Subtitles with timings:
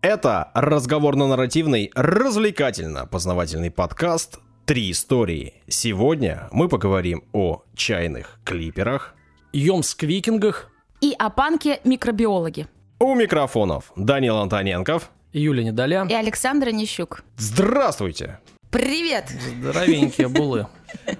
[0.00, 5.54] Это разговорно-нарративный, развлекательно-познавательный подкаст «Три истории».
[5.66, 9.14] Сегодня мы поговорим о чайных клиперах,
[9.52, 12.68] Йомск-викингах, И о панке микробиологи.
[13.00, 15.10] у микрофонов Данил Антоненков.
[15.32, 16.06] Юля Недоля.
[16.08, 17.24] И Александра Нищук.
[17.36, 18.38] Здравствуйте!
[18.70, 19.28] Привет!
[19.30, 20.68] Здоровенькие булы.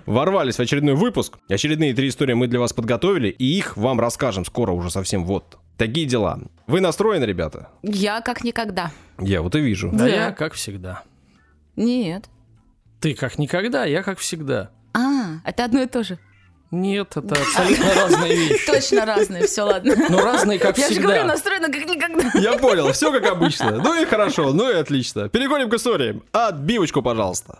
[0.06, 1.38] Ворвались в очередной выпуск.
[1.48, 5.58] Очередные три истории мы для вас подготовили, и их вам расскажем скоро уже совсем вот.
[5.79, 6.40] Такие дела.
[6.66, 7.68] Вы настроены, ребята?
[7.82, 8.90] Я как никогда.
[9.20, 9.90] Я вот и вижу.
[9.92, 10.08] Да Да.
[10.08, 11.02] я как всегда.
[11.77, 12.24] Нет.
[13.01, 14.70] Ты как никогда, я как всегда.
[14.92, 16.18] А, это одно и то же.
[16.73, 18.66] Нет, это абсолютно разные вещи.
[18.66, 19.95] Точно разные, все, ладно.
[20.10, 21.32] Но разные как Я же говорю, всегда.
[21.32, 22.38] настроена как никогда.
[22.38, 23.70] Я понял, все как обычно.
[23.82, 25.29] Ну и хорошо, ну и отлично.
[25.29, 26.24] Переходим к историям.
[26.32, 27.56] Отбивочку, пожалуйста.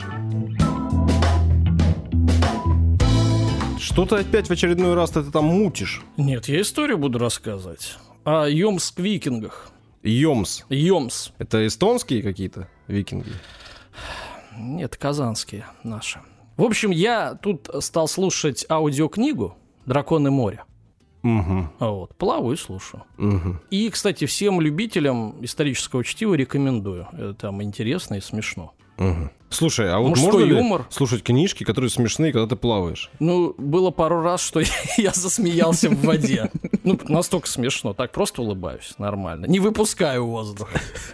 [3.79, 6.03] Что ты опять в очередной раз ты там мутишь?
[6.17, 7.97] Нет, я историю буду рассказывать.
[8.31, 9.71] О Йомск-викингах.
[10.03, 10.65] Йомс.
[10.69, 11.31] Йомс.
[11.39, 13.33] Это эстонские какие-то викинги?
[14.55, 16.21] Нет, казанские наши.
[16.59, 20.65] В общем, я тут стал слушать аудиокнигу «Драконы моря».
[21.23, 23.03] Угу, Вот, плаваю и слушаю.
[23.17, 23.57] угу.
[23.71, 27.09] И, кстати, всем любителям исторического чтива рекомендую.
[27.13, 28.75] Это там интересно и смешно.
[28.99, 29.31] Угу.
[29.51, 30.87] Слушай, а вот Мужской можно ли юмор.
[30.91, 33.11] слушать книжки, которые смешные, когда ты плаваешь?
[33.19, 34.61] Ну, было пару раз, что
[34.99, 36.51] я засмеялся в воде.
[36.85, 37.95] Ну, настолько смешно.
[37.95, 38.95] Так просто улыбаюсь.
[38.99, 39.47] Нормально.
[39.47, 40.69] Не выпускаю воздух.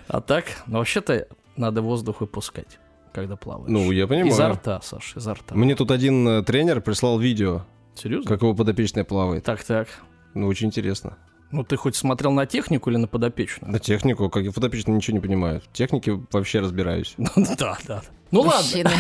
[0.09, 2.79] А так, ну, вообще-то надо воздух выпускать,
[3.13, 3.71] когда плаваешь.
[3.71, 4.33] Ну, я понимаю.
[4.33, 5.55] Изо рта, Саша, изо рта.
[5.55, 7.63] Мне тут один э, тренер прислал видео,
[7.95, 8.29] Серьезно?
[8.29, 9.45] как его подопечная плавает.
[9.45, 9.87] Так, так.
[10.35, 11.17] Ну, очень интересно.
[11.55, 13.71] Ну, ты хоть смотрел на технику или на подопечную?
[13.71, 15.65] На технику, как и подопечные ничего не понимают.
[15.65, 17.15] В технике вообще разбираюсь.
[17.37, 18.03] Ну, да, да.
[18.33, 18.91] Ну, ладно.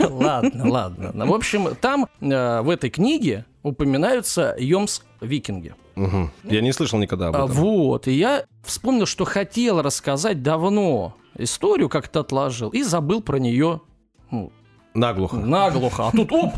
[0.00, 1.10] Ладно, ладно.
[1.14, 5.74] Ну, В общем, там э, в этой книге упоминаются Йомс-викинги.
[5.94, 6.30] Угу.
[6.44, 7.50] Я не слышал никогда об А, этом.
[7.52, 13.80] Вот, и я вспомнил, что хотел рассказать давно историю, как-то отложил, и забыл про нее
[14.32, 14.50] ну,
[14.94, 15.36] Наглухо.
[15.36, 16.08] наглухо.
[16.08, 16.54] А тут оп!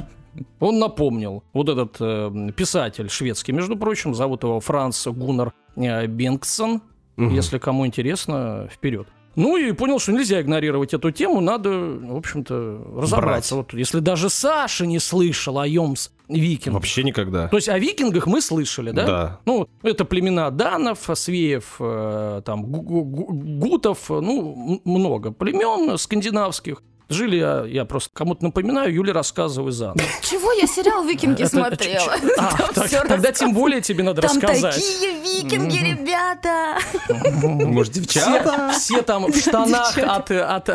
[0.61, 1.43] Он напомнил.
[1.53, 6.83] Вот этот э, писатель шведский, между прочим, зовут его Франц Гуннар э, Бенгтсон.
[7.17, 7.35] Мгм.
[7.35, 9.09] Если кому интересно, вперед.
[9.37, 13.55] Ну и понял, что нельзя игнорировать эту тему, надо, в общем-то, разобраться.
[13.57, 16.75] Вот, если даже Саша не слышал о Йомс викинг.
[16.75, 17.47] Вообще никогда.
[17.49, 19.07] То есть о викингах мы слышали, да?
[19.07, 19.41] Да.
[19.47, 26.83] Ну, это племена данов, свеев, э, там, гу- гу- гу- гутов, ну, много племен скандинавских.
[27.09, 29.99] Жили, я, я просто кому-то напоминаю, Юля рассказывай заново.
[30.23, 32.13] Чего я сериал «Викинги» смотрела?
[32.39, 34.75] А, Там тогда тем более тебе надо Там рассказать.
[34.75, 36.79] такие викинги, ребята!
[37.67, 38.71] Может, Все, девчата?
[38.75, 40.29] все там в штанах от,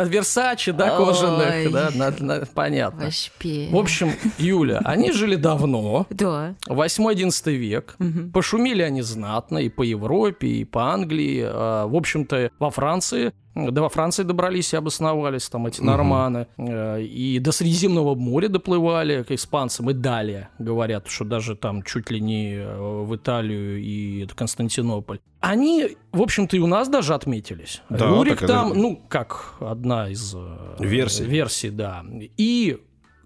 [0.08, 3.06] Версачи, да, кожаных, да, понятно.
[3.06, 3.68] Вообще.
[3.72, 6.56] В общем, Юля, они жили давно, Да.
[6.68, 7.96] 8-11 век.
[8.34, 11.44] Пошумели они знатно и по Европе, и по Англии.
[11.46, 13.34] а, В общем-то, во Франции.
[13.56, 16.48] Да, во Франции добрались и обосновались, там эти норманы.
[16.58, 19.90] Э, И до Средиземного моря доплывали к испанцам.
[19.92, 25.20] И далее говорят, что даже там чуть ли не э, в Италию и Константинополь.
[25.40, 27.82] Они, в общем-то, и у нас даже отметились.
[27.90, 31.26] Да, Рюрик так это- там, ну, как одна из э, Версий.
[31.26, 32.04] версий, да.
[32.38, 32.80] И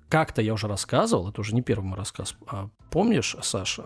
[0.09, 2.35] как-то я уже рассказывал, это уже не первый мой рассказ.
[2.47, 3.79] а помнишь, Саш,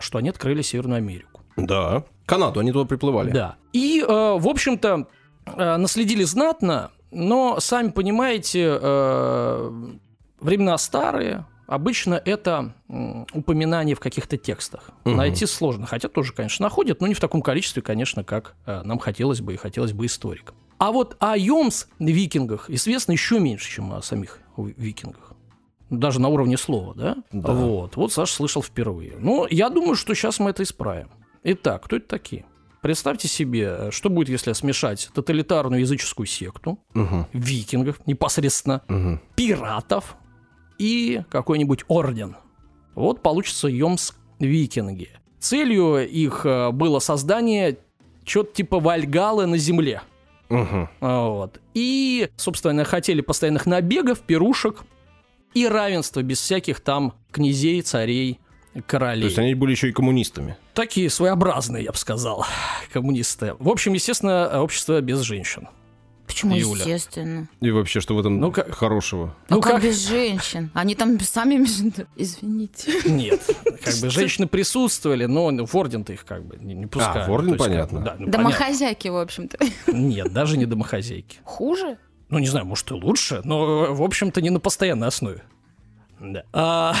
[0.00, 1.40] что они открыли Северную Америку?
[1.56, 2.04] Да.
[2.26, 3.30] Канаду, они туда приплывали.
[3.32, 3.56] Да.
[3.72, 5.06] И, э, в общем-то,
[5.56, 9.70] наследили знатно, но, сами понимаете, э,
[10.40, 12.74] времена старые, обычно это
[13.32, 14.90] упоминание в каких-то текстах.
[15.04, 15.16] Мгм.
[15.16, 15.86] Найти сложно.
[15.86, 19.54] Хотя тоже, конечно, находят, но не в таком количестве, конечно, как э, нам хотелось бы
[19.54, 20.54] и хотелось бы историкам.
[20.78, 25.32] А вот о Йомс викингах известно еще меньше, чем о самих ви- викингах.
[25.90, 27.16] Даже на уровне слова, да?
[27.32, 27.52] Да.
[27.52, 27.96] Вот.
[27.96, 29.14] Вот Саша слышал впервые.
[29.18, 31.08] Ну, я думаю, что сейчас мы это исправим.
[31.42, 32.44] Итак, кто это такие?
[32.80, 37.26] Представьте себе, э, что будет, если смешать тоталитарную языческую секту, Мгм.
[37.32, 39.20] викингов непосредственно, Мгм.
[39.34, 40.16] пиратов
[40.78, 42.36] и какой-нибудь орден.
[42.94, 45.10] Вот получится Йомс викинги.
[45.40, 47.78] Целью их э, было создание
[48.24, 50.02] чего-то типа Вальгалы на земле.
[50.48, 50.88] Мгм.
[51.00, 51.60] Вот.
[51.74, 54.82] И, собственно, хотели постоянных набегов, пирушек
[55.54, 58.38] и равенства без всяких там князей, царей,
[58.86, 59.22] королей.
[59.22, 60.56] То есть они были еще и коммунистами.
[60.74, 62.46] Такие своеобразные, я бы сказал,
[62.92, 63.54] коммунисты.
[63.58, 65.68] В общем, естественно, общество без женщин.
[66.26, 66.80] Почему Юля.
[66.82, 67.48] естественно?
[67.62, 69.34] И вообще, что в этом Ну, как- хорошего?
[69.48, 70.70] Ну Ну, как как- без женщин?
[70.74, 72.06] Они там сами между...
[72.16, 72.92] Извините.
[73.06, 73.40] Нет,
[73.82, 77.28] как бы женщины присутствовали, но в орден-то их как бы не, не пускают.
[77.28, 78.00] в орден есть, как понятно.
[78.00, 79.56] да, ну, Домохозяйки, в общем-то.
[79.86, 81.38] Нет, даже не домохозяйки.
[81.44, 81.96] Хуже?
[82.28, 85.42] Ну, не знаю, может и лучше, но, в общем-то, не на постоянной основе.
[86.20, 86.44] Да.
[86.52, 86.94] А,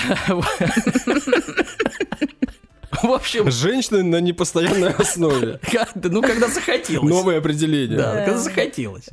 [3.02, 5.60] В общем, Женщины на непостоянной основе.
[5.94, 7.08] ну, когда захотелось.
[7.08, 7.96] Новое определение.
[7.96, 9.06] Да, когда захотелось.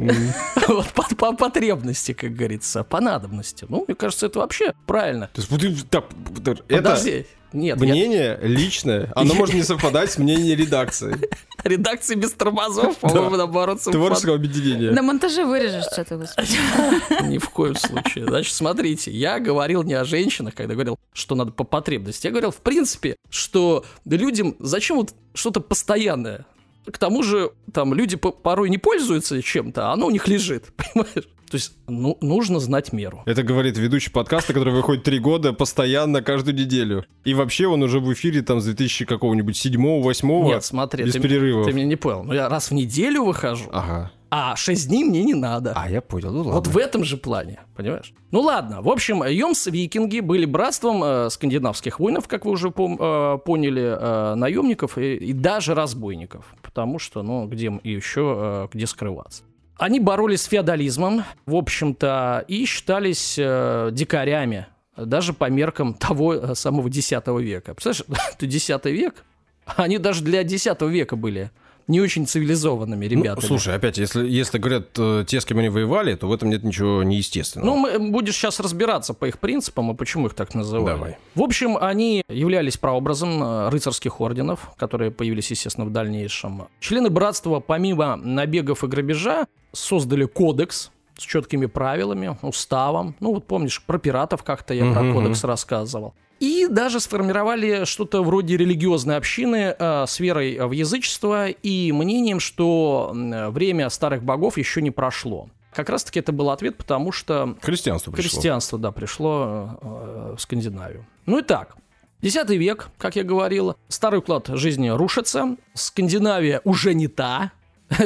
[0.67, 3.65] Вот по, по потребности, как говорится, по надобности.
[3.69, 5.29] Ну, мне кажется, это вообще правильно.
[5.33, 6.05] То есть, так,
[6.43, 7.25] это Подожди.
[7.55, 11.17] Нет, я- мнение личное, оно может не совпадать с мнением редакции,
[11.63, 14.91] редакции без тормозов, по-моему, наоборот, творческого объединения.
[14.91, 16.49] На монтаже вырежешь что-то, господи.
[17.23, 18.25] Ни в коем случае.
[18.27, 22.27] Значит, смотрите, я говорил не о женщинах, когда говорил, что надо по потребности.
[22.27, 26.45] Я говорил, в принципе, что людям зачем вот что-то постоянное?
[26.91, 30.65] К тому же, там, люди по- порой не пользуются чем-то, а оно у них лежит,
[30.93, 31.27] понимаешь?
[31.49, 33.21] То есть, ну, нужно знать меру.
[33.25, 37.05] Это говорит ведущий подкаста, который выходит три года постоянно, каждую неделю.
[37.23, 40.47] И вообще он уже в эфире там с 2000 какого-нибудь седьмого, восьмого.
[40.47, 41.65] Нет, смотри, без ты, перерывов.
[41.67, 42.23] ты меня не понял.
[42.23, 44.11] Ну, я раз в неделю выхожу, Ага.
[44.31, 45.73] а 6 дней мне не надо.
[45.75, 46.53] А, я понял, ну ладно.
[46.53, 48.11] Вот в этом же плане, понимаешь?
[48.31, 53.37] Ну ладно, в общем, Йомс-викинги были братством э, скандинавских воинов, как вы уже пом- э,
[53.37, 56.53] поняли, э, наемников и, и даже разбойников.
[56.75, 59.43] Потому что, ну, где еще, э, где скрываться.
[59.77, 64.67] Они боролись с феодализмом, в общем-то, и считались э, дикарями,
[64.97, 67.75] даже по меркам того э, самого X века.
[67.75, 69.23] Представляешь, это X век,
[69.65, 71.49] они даже для X века были
[71.87, 73.45] не очень цивилизованными Ну, ребятами.
[73.45, 76.63] слушай, опять, если, если говорят э, те, с кем они воевали, то в этом нет
[76.63, 77.67] ничего неестественного.
[77.67, 80.99] Ну, мы будешь сейчас разбираться по их принципам и почему их так называют.
[80.99, 81.17] Давай.
[81.35, 86.67] В общем, они являлись прообразом э, рыцарских орденов, которые появились, естественно, в дальнейшем.
[86.79, 93.15] Члены братства, помимо набегов и грабежа, создали кодекс с четкими правилами, уставом.
[93.19, 96.13] Ну, вот помнишь, про пиратов как-то я про кодекс рассказывал.
[96.39, 103.11] И даже сформировали что-то вроде религиозной общины э, с верой в язычество и мнением, что
[103.13, 105.49] время старых богов еще не прошло.
[105.73, 108.29] Как раз-таки это был ответ, потому что Христианство пришло.
[108.29, 111.05] Христианство, да, пришло э, в Скандинавию.
[111.25, 111.75] Ну и так.
[112.21, 117.51] X век, как я говорил, старый уклад жизни рушится, Скандинавия уже не та,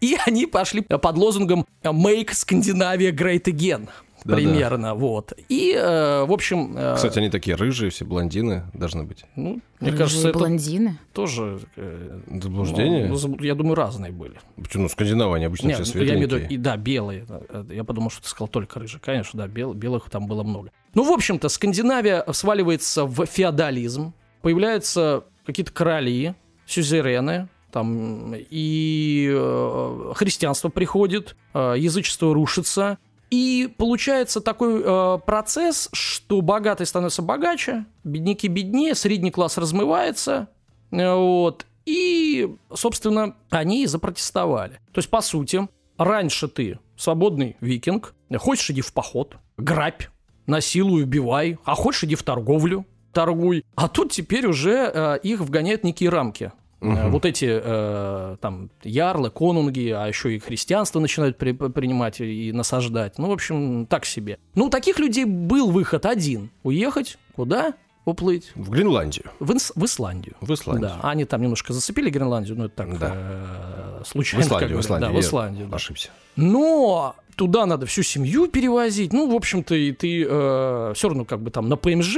[0.00, 3.88] и они пошли под лозунгом «Make Scandinavia Great Again».
[4.26, 4.36] Да-да.
[4.36, 5.32] Примерно, вот.
[5.48, 6.74] И, э, в общем...
[6.76, 9.24] э, Кстати, они такие рыжие, все блондины должны быть.
[9.36, 10.98] ну, мне Рыжие кажется, это блондины.
[11.12, 11.60] тоже...
[11.76, 13.06] э, Заблуждение?
[13.06, 14.34] ну, я думаю, разные были.
[14.56, 14.84] Почему?
[14.84, 16.48] Ну, скандинавы, они обычно Нет, все ну, я имею в светленькие.
[16.48, 17.26] виду, и, да, белые.
[17.28, 19.00] Э, Я подумал, что ты сказал только рыжие.
[19.04, 20.70] Конечно, да, бел- белых там было много.
[20.94, 24.12] Ну, в общем-то, Скандинавия сваливается в феодализм.
[24.42, 26.34] Появляются какие-то короли,
[26.66, 32.98] сюзерены, там, и э, христианство приходит, э, язычество рушится.
[33.30, 40.48] И получается такой э, процесс, что богатые становятся богаче, бедняки беднее, средний класс размывается,
[40.92, 44.74] э, вот, и, собственно, они и запротестовали.
[44.92, 45.68] То есть, по сути,
[45.98, 50.04] раньше ты свободный викинг, хочешь иди в поход, грабь,
[50.46, 53.64] насилуй, убивай, а хочешь иди в торговлю, торгуй.
[53.74, 56.52] А тут теперь уже э, их вгоняют некие рамки.
[56.80, 62.52] Э, Вот эти э, там ярлы, конунги, а еще и христианство начинают при- принимать и
[62.52, 63.18] насаждать.
[63.18, 64.38] Ну, в общем, так себе.
[64.54, 66.50] Ну, у таких людей был выход один.
[66.62, 67.74] Уехать куда?
[68.04, 68.52] Уплыть.
[68.54, 69.24] В Гренландию.
[69.40, 70.36] В, Инс- в Исландию.
[70.40, 70.92] В Исландию.
[71.02, 73.12] Да, они там немножко зацепили Гренландию, но это так Да.
[73.14, 74.44] э, В случайно.
[74.46, 74.80] как Исландию, в.
[74.80, 75.10] Исландию.
[75.10, 75.66] Да, в Исландию.
[75.68, 75.76] да.
[75.76, 76.10] Ошибся.
[76.36, 79.12] Но туда надо всю семью перевозить.
[79.12, 82.16] Ну, в общем-то, и ты все равно как бы там на ПМЖ.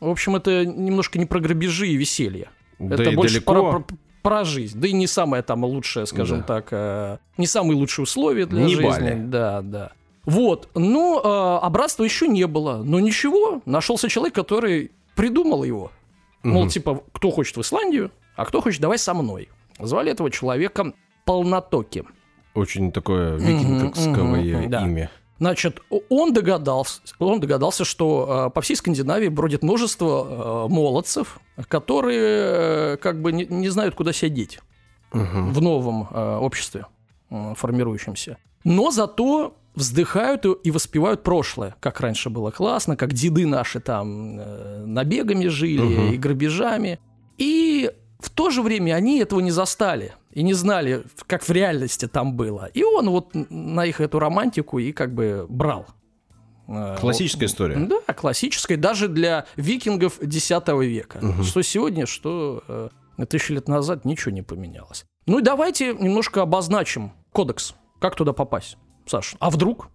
[0.00, 2.48] В общем, это немножко не про грабежи и веселье.
[2.78, 3.52] Да это больше далеко.
[3.52, 4.78] про, про- про жизнь.
[4.80, 6.44] Да и не самое там лучшее, скажем Да.
[6.44, 8.88] так, э, не самые лучшие условия для Не жизни.
[8.88, 9.14] Бали.
[9.18, 9.92] Да, да.
[10.24, 11.20] Вот, но
[11.62, 12.82] э, обратства еще не было.
[12.84, 15.90] Но ничего, нашелся человек, который придумал его.
[16.42, 19.48] Мол, типа, кто хочет в Исландию, а кто хочет, давай со мной.
[19.78, 20.92] Звали этого человека
[21.24, 22.04] Полнотоки.
[22.54, 24.82] Очень такое Мгм, викинговское мгм, да.
[24.86, 25.10] имя.
[25.38, 32.94] Значит, он догадался, он догадался, что э, по всей Скандинавии бродит множество э, молодцев, которые
[32.94, 34.58] э, как бы не, не знают, куда себя деть
[35.12, 35.52] Мгм.
[35.52, 36.08] в новом
[36.42, 36.84] обществе
[37.30, 38.36] формирующемся.
[38.64, 44.36] Но зато вздыхают и, воспевают прошлое, как раньше было классно, как деды наши там
[44.92, 46.12] набегами жили Мгм.
[46.12, 46.98] и грабежами.
[47.38, 52.06] И в то же время они этого не застали и не знали, как в реальности
[52.08, 52.66] там было.
[52.74, 55.86] И он вот на их эту романтику и как бы брал.
[56.68, 57.76] Э, Классическая история.
[57.76, 61.20] Да, классическая, даже для викингов X века.
[61.42, 62.88] Что сегодня, что э,
[63.28, 65.04] тысячи лет назад ничего не поменялось.
[65.26, 67.74] Ну и давайте немножко обозначим кодекс.
[68.00, 69.34] Как туда попасть, Саш?
[69.38, 69.88] А вдруг?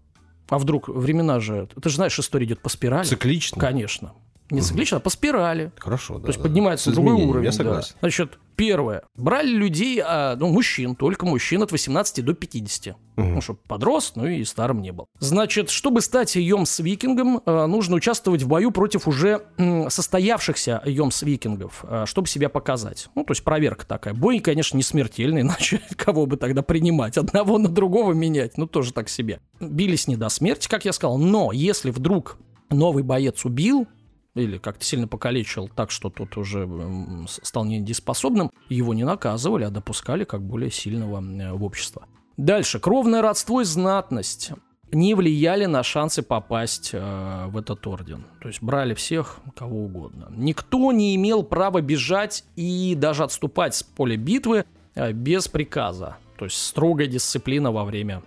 [0.50, 0.90] А вдруг?
[0.90, 1.68] Времена же...
[1.82, 3.06] Ты же знаешь, история идет по спирали.
[3.06, 3.60] Циклично.
[3.60, 4.14] Конечно.
[4.50, 5.72] Не циклично, а по спирали.
[5.78, 6.22] Хорошо, да.
[6.22, 6.44] То есть да.
[6.44, 7.46] поднимается на другой уровень.
[7.46, 7.58] Я да.
[7.58, 7.96] согласен.
[8.00, 9.04] Значит, Первое.
[9.16, 12.96] Брали людей, а, ну, мужчин, только мужчин от 18 до 50.
[13.16, 13.28] Угу.
[13.28, 15.08] Ну, чтобы подрос, ну и старым не был.
[15.20, 19.44] Значит, чтобы стать Йомс-викингом, а, нужно участвовать в бою против уже
[19.90, 23.10] состоявшихся Йомс-викингов, а, чтобы себя показать.
[23.16, 24.14] Ну, то есть проверка такая.
[24.14, 27.18] Бой, конечно, не смертельный, иначе кого бы тогда принимать?
[27.18, 28.58] Одного на другого менять?
[28.58, 29.40] Ну, тоже так себе.
[29.60, 31.18] Бились не до смерти, как я сказал.
[31.18, 32.38] Но если вдруг
[32.70, 33.88] новый боец убил,
[34.36, 36.68] или как-то сильно покалечил так, что тот уже
[37.28, 42.08] стал недееспособным, его не наказывали, а допускали как более сильного э, в общество.
[42.38, 42.80] Дальше.
[42.80, 44.52] Кровное родство и знатность
[44.92, 48.26] не влияли на шансы попасть э, в этот орден.
[48.42, 50.28] То есть брали всех, кого угодно.
[50.36, 56.18] Никто не имел права бежать и даже отступать с поля битвы э, без приказа.
[56.38, 58.24] То есть строгая дисциплина во время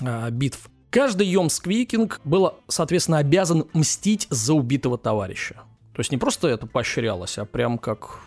[0.00, 0.68] э, битв.
[0.96, 5.56] Каждый Йомск-викинг был, соответственно, обязан мстить за убитого товарища.
[5.92, 8.20] То есть не просто это поощрялось, а прям как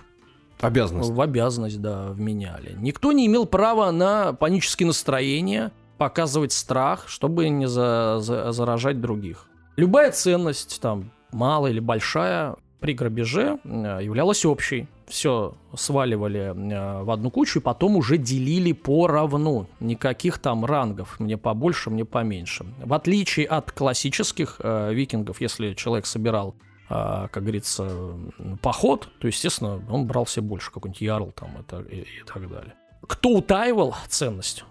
[0.59, 1.09] Обязанность.
[1.09, 2.75] В обязанность, да, вменяли.
[2.77, 9.47] Никто не имел права на панические настроения, показывать страх, чтобы не за, за, заражать других.
[9.75, 17.11] Любая ценность, там, малая или большая, при грабеже э, являлась общей все сваливали э, в
[17.11, 19.67] одну кучу и потом уже делили поровну.
[19.79, 22.65] Никаких там рангов, мне побольше, мне поменьше.
[22.83, 26.55] В отличие от классических э, викингов, если человек собирал
[26.89, 28.13] э, как говорится,
[28.61, 31.49] поход, то, естественно, он брал себе больше, какой-нибудь ярл там
[31.89, 32.73] и, и, и так далее.
[33.07, 34.63] Кто утаивал ценность?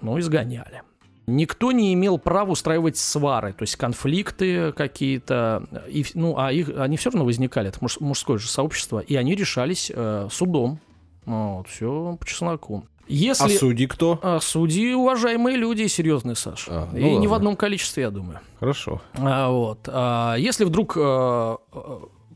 [0.00, 0.82] Ну, изгоняли.
[1.30, 6.96] Никто не имел права устраивать свары, то есть конфликты какие-то, и, ну, а их, они
[6.96, 10.78] все равно возникали, это муж, мужское же сообщество, и они решались э, судом.
[11.24, 12.84] Вот, все по чесноку.
[13.10, 13.44] Если...
[13.44, 14.20] А судьи кто?
[14.22, 16.70] А судьи уважаемые люди, серьезные, Саша.
[16.70, 17.18] А, ну и ладно.
[17.18, 18.38] не в одном количестве, я думаю.
[18.60, 19.02] Хорошо.
[19.14, 19.80] А, вот.
[19.88, 21.56] А, если вдруг а,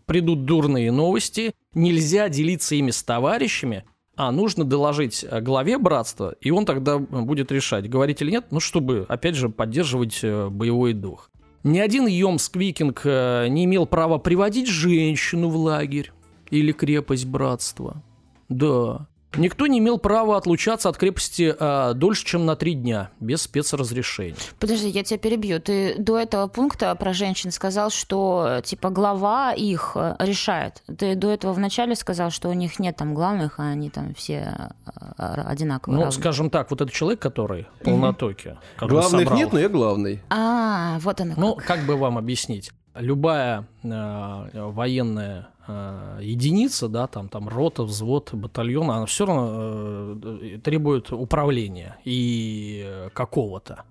[0.06, 3.84] придут дурные новости, нельзя делиться ими с товарищами,
[4.16, 8.60] а нужно доложить э, главе братства, и он тогда будет решать, говорить или нет, ну,
[8.60, 11.30] чтобы, опять же, поддерживать э, боевой дух.
[11.64, 16.12] Ни один Йомск-викинг э, не имел права приводить женщину в лагерь
[16.50, 18.02] или крепость братства.
[18.48, 19.08] Да.
[19.36, 24.36] Никто не имел права отлучаться от крепости э, дольше, чем на три дня, без спецразрешения.
[24.58, 25.60] Подожди, я тебя перебью.
[25.60, 30.82] Ты до этого пункта про женщин сказал, что типа глава их э, решает.
[30.98, 34.70] Ты до этого вначале сказал, что у них нет там главных, а они там все
[34.86, 35.96] э, одинаковые.
[35.96, 36.20] Ну, равны.
[36.20, 38.56] скажем так, вот этот человек, который полнотоки.
[38.78, 39.36] Главных собрал...
[39.36, 40.22] нет, но я главный.
[40.30, 41.34] А, вот она.
[41.36, 42.72] Ну, как бы вам объяснить?
[42.94, 50.58] Любая э, военная э, единица, да, там, там рота, взвод, батальон, она все равно э,
[50.62, 53.84] требует управления и какого-то.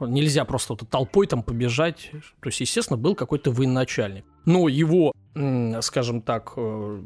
[0.00, 2.10] Нельзя просто вот толпой там побежать.
[2.40, 4.24] То есть, естественно, был какой-то военачальник.
[4.46, 5.12] Но его,
[5.82, 7.02] скажем так, э,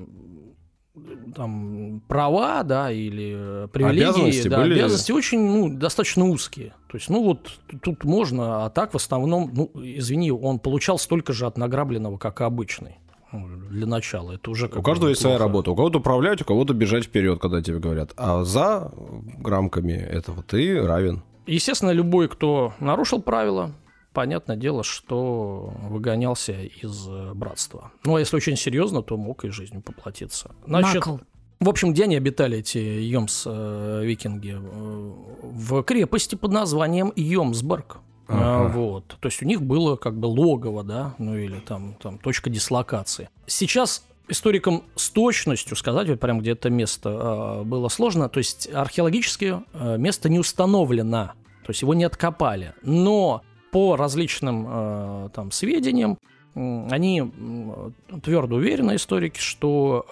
[1.35, 4.75] там права, да, или привилегии, обязанности, да, были...
[4.75, 6.75] обязанности очень, ну, достаточно узкие.
[6.89, 7.51] То есть, ну вот
[7.83, 12.41] тут можно, а так в основном, ну, извини, он получал столько же от награбленного, как
[12.41, 12.99] и обычный
[13.71, 14.33] для начала.
[14.33, 15.71] Это уже У каждого есть своя работа.
[15.71, 18.13] У кого-то управлять, у кого-то бежать вперед, когда тебе говорят.
[18.17, 18.93] А за
[19.45, 21.23] рамками этого ты равен.
[21.47, 23.73] Естественно, любой, кто нарушил правила,
[24.13, 27.93] понятное дело, что выгонялся из э, братства.
[28.05, 30.53] Ну, а если очень серьезно, то мог и жизнью поплатиться.
[30.67, 31.05] Значит,
[31.61, 34.55] в общем, где они обитали, эти Йомс-викинги?
[34.55, 35.13] Э,
[35.43, 37.99] в крепости под названием Йомсборг.
[38.29, 38.69] Ага.
[38.73, 39.17] Вот.
[39.21, 43.29] То есть у них было как бы логово, да, ну или там, там точка дислокации.
[43.47, 48.69] Сейчас историкам с точностью сказать, вот прям где это место э, было сложно, то есть
[48.73, 51.33] археологически э, место не установлено,
[51.65, 52.75] то есть его не откопали.
[52.83, 56.19] Но по различным э, там сведениям
[56.55, 57.33] они
[58.23, 60.07] твердо уверены, историки, что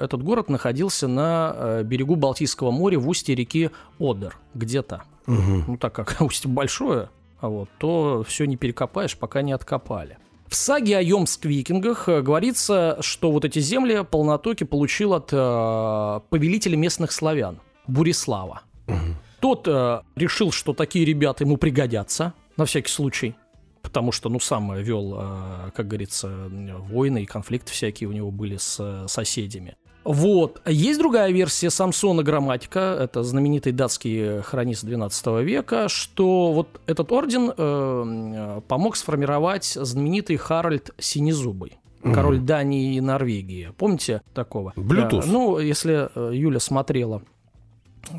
[0.00, 5.04] э, этот город находился на э, берегу Балтийского моря в устье реки Одер, где-то.
[5.28, 5.64] Угу.
[5.68, 7.08] Ну, так как устье большое, а
[7.48, 10.18] вот, то все не перекопаешь, пока не откопали.
[10.48, 16.76] В саге о Йомск-викингах э, говорится, что вот эти земли полнотоки получил от э, повелителя
[16.76, 18.62] местных славян, Бурислава.
[18.86, 18.96] Угу.
[19.40, 23.34] Тот э, решил, что такие ребята ему пригодятся, на всякий случай,
[23.82, 26.48] потому что, ну, сам вел, э, как говорится,
[26.88, 29.76] войны и конфликты всякие у него были с э, соседями.
[30.04, 30.60] Вот.
[30.66, 37.52] Есть другая версия Самсона Грамматика, это знаменитый датский хронист XII века, что вот этот орден
[37.56, 41.78] э, помог сформировать знаменитый Харальд Синезубый
[42.12, 43.72] король Дании и Норвегии.
[43.78, 44.72] Помните такого?
[44.76, 45.24] Bluetooth.
[45.24, 47.22] Э, ну, если э, Юля смотрела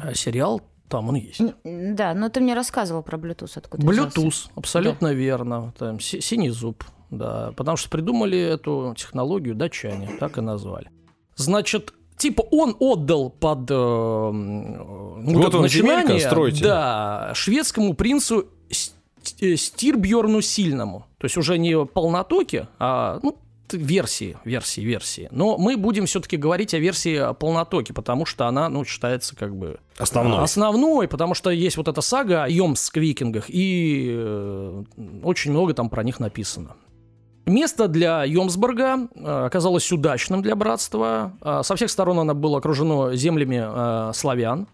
[0.03, 1.41] э, сериал, там он есть.
[1.63, 5.13] Да, но ты мне рассказывал про Bluetooth, откуда Bluetooth, абсолютно да.
[5.13, 5.73] верно.
[5.77, 7.53] Там, синий зуб, да.
[7.55, 10.89] Потому что придумали эту технологию датчане, так и назвали.
[11.35, 16.63] Значит, Типа он отдал под э, вот, вот это он начинание, стройте.
[16.63, 18.47] да, шведскому принцу
[19.41, 21.07] э, Стирбьерну Сильному.
[21.17, 23.37] То есть уже не полнотоки, а ну,
[23.73, 25.27] версии, версии, версии.
[25.31, 29.79] Но мы будем все-таки говорить о версии полнотоки, потому что она, ну, считается как бы...
[29.97, 30.41] Основной.
[30.41, 34.83] Основной, потому что есть вот эта сага о Йомск-викингах, и э,
[35.23, 36.75] очень много там про них написано.
[37.45, 41.33] Место для Йомсбурга э, оказалось удачным для братства.
[41.41, 44.67] Э, со всех сторон оно было окружено землями э, славян,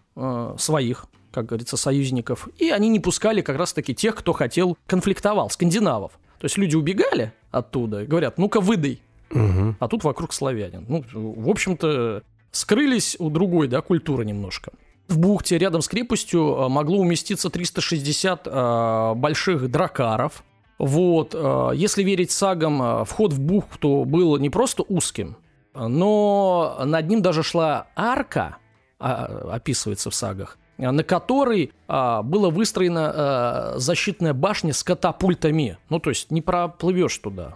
[0.58, 2.46] своих, как говорится, союзников.
[2.58, 6.12] И они не пускали как раз-таки тех, кто хотел, конфликтовал, скандинавов.
[6.38, 9.00] То есть люди убегали оттуда говорят, ну-ка выдай.
[9.30, 9.76] Угу.
[9.78, 10.84] А тут вокруг славянин.
[10.88, 14.72] Ну, в общем-то, скрылись у другой, да, культуры немножко.
[15.08, 20.42] В бухте рядом с крепостью могло уместиться 360 э, больших дракаров,
[20.82, 25.36] вот, э, если верить сагам, э, вход в бухту был не просто узким,
[25.74, 28.56] но над ним даже шла арка,
[28.98, 35.78] а, описывается в сагах, на которой а, была выстроена а, защитная башня с катапультами.
[35.88, 37.54] Ну, то есть не проплывешь туда.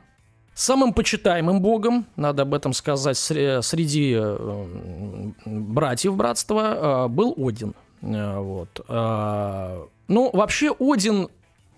[0.55, 7.75] Самым почитаемым богом, надо об этом сказать, среди э, братьев братства был Один.
[8.01, 8.81] Вот.
[8.89, 11.29] Ну, вообще Один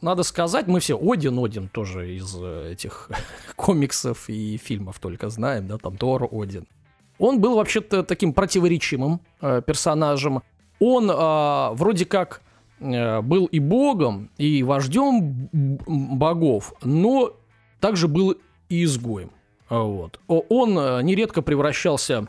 [0.00, 3.10] надо сказать, мы все Один, Один тоже из э, этих
[3.56, 6.66] комиксов и фильмов только знаем, да, там Тор, Один.
[7.18, 10.42] Он был вообще-то таким противоречивым э, персонажем.
[10.80, 12.42] Он э, вроде как
[12.80, 17.36] э, был и богом, и вождем богов, но
[17.80, 18.36] также был
[18.68, 19.30] и изгоем.
[19.68, 20.20] Вот.
[20.26, 22.28] Он э, нередко превращался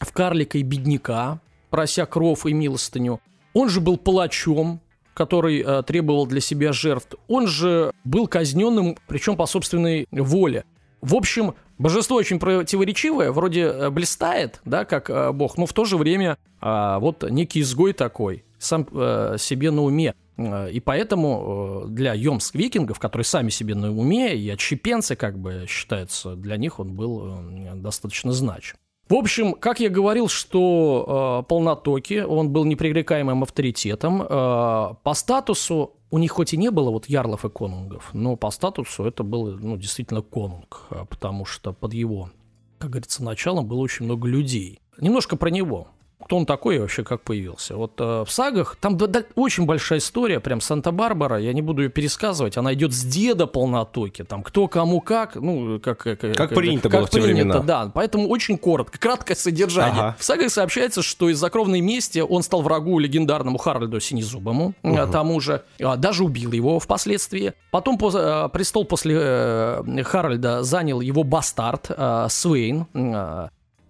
[0.00, 3.20] в карлика и бедняка, прося кров и милостыню.
[3.52, 4.80] Он же был палачом,
[5.14, 10.64] который э, требовал для себя жертв, он же был казненным, причем по собственной воле.
[11.00, 15.84] В общем, божество очень противоречивое, вроде э, блистает, да, как э, бог, но в то
[15.84, 20.14] же время э, вот некий изгой такой, сам э, себе на уме.
[20.36, 25.38] Э, и поэтому э, для Йомск викингов, которые сами себе на уме, и отщепенцы, как
[25.38, 27.38] бы считаются, для них он был
[27.74, 28.76] достаточно значим.
[29.08, 34.22] В общем, как я говорил, что э, полнотоки, он был непререкаемым авторитетом.
[34.22, 38.50] Э, по статусу у них хоть и не было вот ярлов и конунгов, но по
[38.50, 42.30] статусу это был ну, действительно конунг, э, потому что под его,
[42.78, 44.80] как говорится, началом было очень много людей.
[44.98, 45.88] Немножко про него
[46.24, 47.76] кто он такой и вообще как появился.
[47.76, 51.82] Вот э, в сагах там да, да, очень большая история, прям Санта-Барбара, я не буду
[51.82, 56.04] ее пересказывать, она идет с деда полнотоки, там кто кому как, ну, как...
[56.04, 57.58] Как, как принято как было в те принято, времена.
[57.60, 60.00] да, поэтому очень коротко, краткое содержание.
[60.00, 60.16] Ага.
[60.18, 65.06] В сагах сообщается, что из-за кровной мести он стал врагу легендарному Харальду Синезубому, угу.
[65.10, 67.54] тому же, а, даже убил его впоследствии.
[67.70, 71.90] Потом по, э, престол после э, Харальда занял его бастард
[72.28, 72.86] Свейн,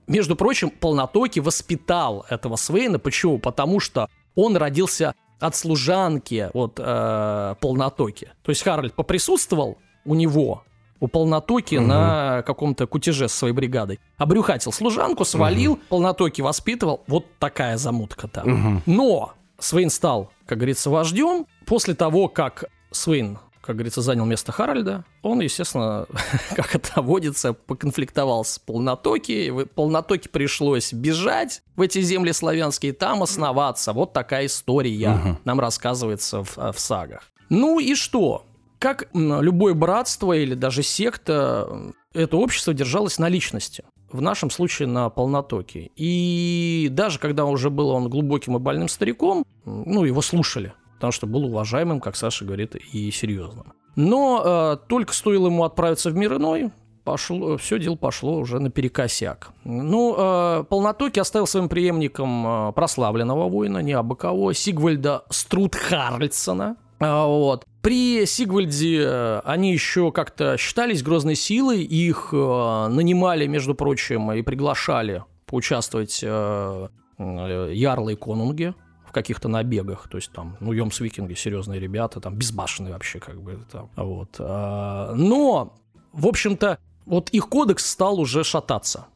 [0.06, 2.98] между прочим, Полнотоки воспитал этого Свейна.
[2.98, 3.38] Почему?
[3.38, 8.32] Потому что он родился от служанки вот э, Полнотоки.
[8.42, 10.64] То есть Харальд поприсутствовал у него,
[11.00, 11.86] у Полнотоки угу.
[11.86, 14.00] на каком-то кутеже с своей бригадой.
[14.16, 15.80] Обрюхатил служанку, свалил, угу.
[15.88, 17.02] Полнотоки воспитывал.
[17.06, 18.76] Вот такая замутка там.
[18.76, 18.82] Угу.
[18.86, 25.04] Но Свейн стал, как говорится, вождем после того, как Свейн как говорится, занял место Харальда,
[25.22, 26.06] он, естественно,
[26.56, 29.64] как это водится, поконфликтовал с Полнотоки.
[29.74, 33.92] Полнотоки пришлось бежать в эти земли славянские, там основаться.
[33.92, 35.38] Вот такая история угу.
[35.44, 37.30] нам рассказывается в, в сагах.
[37.48, 38.46] Ну и что?
[38.78, 45.08] Как любое братство или даже секта, это общество держалось на личности в нашем случае на
[45.10, 45.90] полнотоке.
[45.96, 51.26] И даже когда уже был он глубоким и больным стариком, ну, его слушали потому что
[51.26, 53.72] был уважаемым, как Саша говорит, и серьезным.
[53.96, 56.70] Но э, только стоило ему отправиться в мир иной,
[57.04, 59.50] пошло, все дело пошло уже наперекосяк.
[59.64, 66.76] Ну, э, Полнотоки оставил своим преемником э, прославленного воина, не абы кого, Сигвальда Струтхарльсона.
[66.98, 67.64] Э, вот.
[67.82, 74.42] При Сигвальде э, они еще как-то считались грозной силой, их э, нанимали, между прочим, и
[74.42, 78.74] приглашали поучаствовать э, ярлы и конунги,
[79.14, 83.58] каких-то набегах, то есть там, ну, Йомс Викинги, серьезные ребята, там, безбашенные вообще, как бы,
[83.70, 84.36] там, вот.
[84.38, 85.74] А, но,
[86.12, 89.06] в общем-то, вот их кодекс стал уже шататься.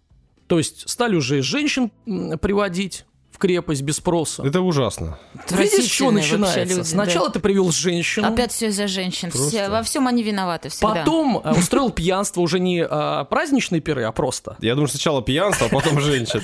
[0.46, 1.90] То есть стали уже женщин
[2.38, 3.04] приводить,
[3.38, 4.42] крепость без спроса.
[4.44, 5.18] Это ужасно.
[5.50, 6.64] Видишь, что начинается?
[6.64, 7.34] Люди, Сначала да.
[7.34, 8.28] ты привел женщину.
[8.28, 9.30] Опять все за женщин.
[9.30, 10.94] Все, во всем они виноваты всегда.
[10.94, 14.56] Потом э, устроил пьянство уже не а, праздничные пиры, а просто.
[14.60, 16.42] Я думаю, сначала пьянство, а потом женщин.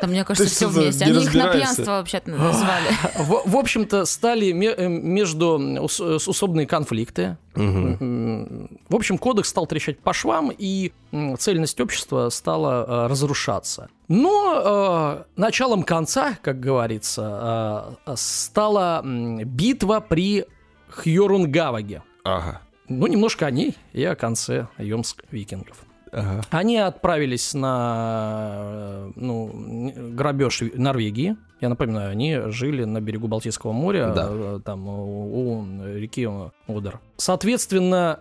[0.00, 1.04] Да, мне кажется, все вместе.
[1.04, 2.88] Они их на пьянство вообще-то назвали.
[3.16, 7.36] В общем-то, стали э, между усобные конфликты.
[7.54, 10.92] В общем, кодекс стал трещать по швам, и
[11.38, 13.88] цельность общества стала э, разрушаться.
[14.08, 20.46] Но э, началом конца, как говорится, э, стала битва при
[20.90, 22.02] Хьорунгаваге.
[22.24, 22.62] Ага.
[22.88, 25.84] Ну, немножко о ней и о конце Йомск викингов.
[26.12, 26.42] Ага.
[26.50, 31.36] Они отправились на ну, грабеж Норвегии.
[31.60, 34.28] Я напоминаю, они жили на берегу Балтийского моря, да.
[34.30, 35.66] Э, там у, у
[35.96, 36.28] реки
[36.68, 37.00] Одер.
[37.16, 38.20] Соответственно,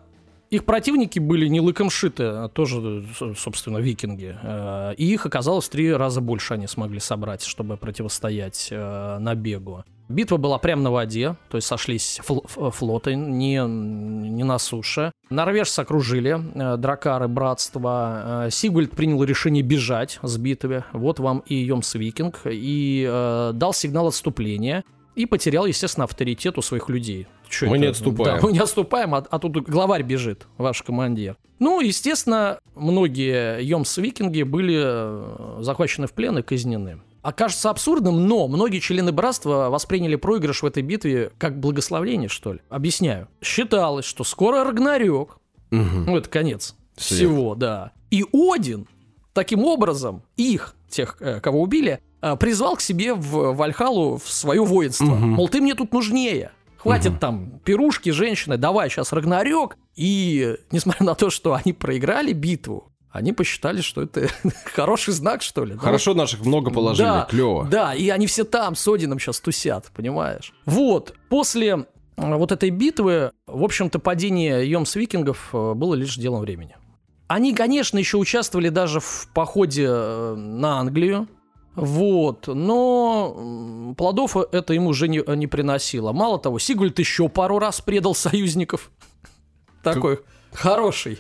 [0.55, 3.05] их противники были не лыком шиты, а тоже,
[3.37, 4.35] собственно, викинги.
[4.41, 9.83] Э, и их оказалось в три раза больше они смогли собрать, чтобы противостоять э, набегу.
[10.07, 15.11] Битва была прямо на воде, то есть сошлись фл- флоты, не, не на суше.
[15.31, 18.45] Норвежцы окружили э, дракары братства.
[18.45, 20.83] Э, Сигульд принял решение бежать с битвы.
[20.93, 22.41] Вот вам и Йомс Викинг.
[22.45, 24.83] И э, дал сигнал отступления.
[25.15, 27.27] И потерял, естественно, авторитет у своих людей.
[27.49, 27.81] Что мы это?
[27.81, 28.39] не отступаем.
[28.39, 31.37] Да, мы не отступаем, а, а тут главарь бежит, ваш командир.
[31.59, 38.77] Ну, естественно, многие Йомс-викинги были э, захвачены в плен и казнены окажется абсурдным, но многие
[38.77, 42.59] члены братства восприняли проигрыш в этой битве как благословение, что ли.
[42.69, 43.27] Объясняю.
[43.41, 45.39] Считалось, что скоро Рагнарёк,
[45.71, 45.79] угу.
[46.05, 47.17] ну это конец Свет.
[47.17, 47.93] всего, да.
[48.11, 48.87] И Один
[49.33, 54.63] таким образом их, тех, э, кого убили, э, призвал к себе в Вальхалу в свое
[54.63, 55.05] воинство.
[55.05, 55.25] Угу.
[55.25, 56.51] Мол, ты мне тут нужнее.
[56.85, 57.19] Хватит угу.
[57.19, 59.75] там пирушки, женщины, давай сейчас Рагнарёк.
[59.95, 64.27] И несмотря на то, что они проиграли битву, они посчитали, что это
[64.65, 65.75] хороший знак, что ли.
[65.77, 67.65] Хорошо ну, наших много положили, да, клево.
[67.65, 70.53] Да, и они все там с Одином сейчас тусят, понимаешь?
[70.67, 71.85] Вот, после э,
[72.17, 76.75] вот этой битвы, в общем-то, падение Йомс Викингов э, было лишь делом времени.
[77.27, 81.27] Они, конечно, еще участвовали даже в походе э, на Англию,
[81.75, 86.13] вот, но плодов это ему уже не, не приносило.
[86.13, 88.91] Мало того, Сигульд еще пару раз предал союзников.
[89.83, 90.19] Такой
[90.53, 91.19] хороший.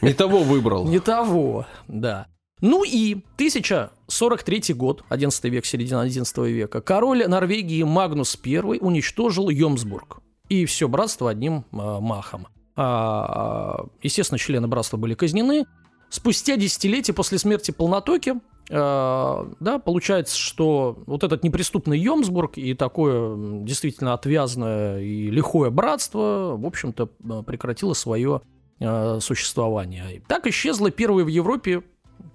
[0.00, 0.86] Не того выбрал.
[0.86, 2.26] Не того, да.
[2.60, 10.20] Ну и 1043 год, 11 век, середина 11 века, король Норвегии Магнус I уничтожил Йомсбург.
[10.48, 12.46] И все братство одним э, махом.
[12.76, 15.66] А, естественно, члены братства были казнены.
[16.08, 18.34] Спустя десятилетия после смерти Полнотоки,
[18.68, 26.64] да, получается, что вот этот неприступный Йомсбург и такое действительно отвязное и лихое братство, в
[26.64, 27.06] общем-то,
[27.42, 28.40] прекратило свое
[28.78, 30.22] э, существования.
[30.28, 31.82] Так исчезло первое в Европе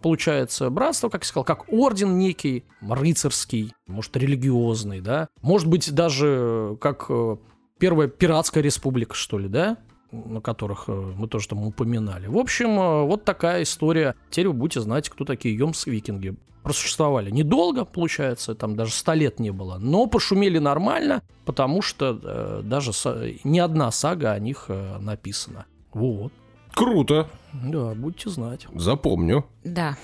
[0.01, 6.77] получается, братство, как я сказал, как орден некий, рыцарский, может, религиозный, да, может быть, даже
[6.81, 7.37] как э,
[7.79, 9.77] первая пиратская республика, что ли, да,
[10.25, 12.27] на которых э, мы тоже там упоминали.
[12.27, 14.15] В общем, э, вот такая история.
[14.30, 16.36] Теперь вы будете знать, кто такие Йомс-викинги.
[16.63, 22.62] Просуществовали недолго, получается, там даже ста лет не было, но пошумели нормально, потому что э,
[22.63, 25.65] даже са- ни одна сага о них э, написана.
[25.93, 26.34] Вот.
[26.73, 27.30] Круто.
[27.53, 28.67] Да, будете знать.
[28.75, 29.45] Запомню.
[29.63, 29.95] Да.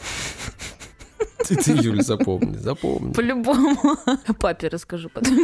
[1.48, 3.12] Ты, ты Юль, запомни, запомни.
[3.14, 3.78] По-любому.
[4.40, 5.38] Папе расскажу потом.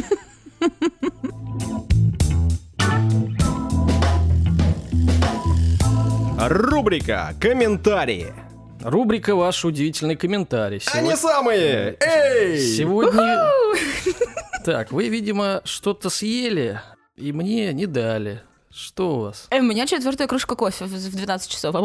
[6.42, 8.34] Рубрика «Комментарии».
[8.82, 10.80] Рубрика «Ваши удивительные комментарии».
[10.80, 11.10] Сегодня...
[11.10, 11.98] Они самые!
[12.00, 12.58] Эй!
[12.58, 13.46] Сегодня...
[14.64, 16.80] Так, вы, видимо, что-то съели,
[17.18, 18.42] и мне не дали.
[18.72, 19.48] Что у вас?
[19.50, 21.76] Э, у меня четвертая кружка кофе в 12 часов.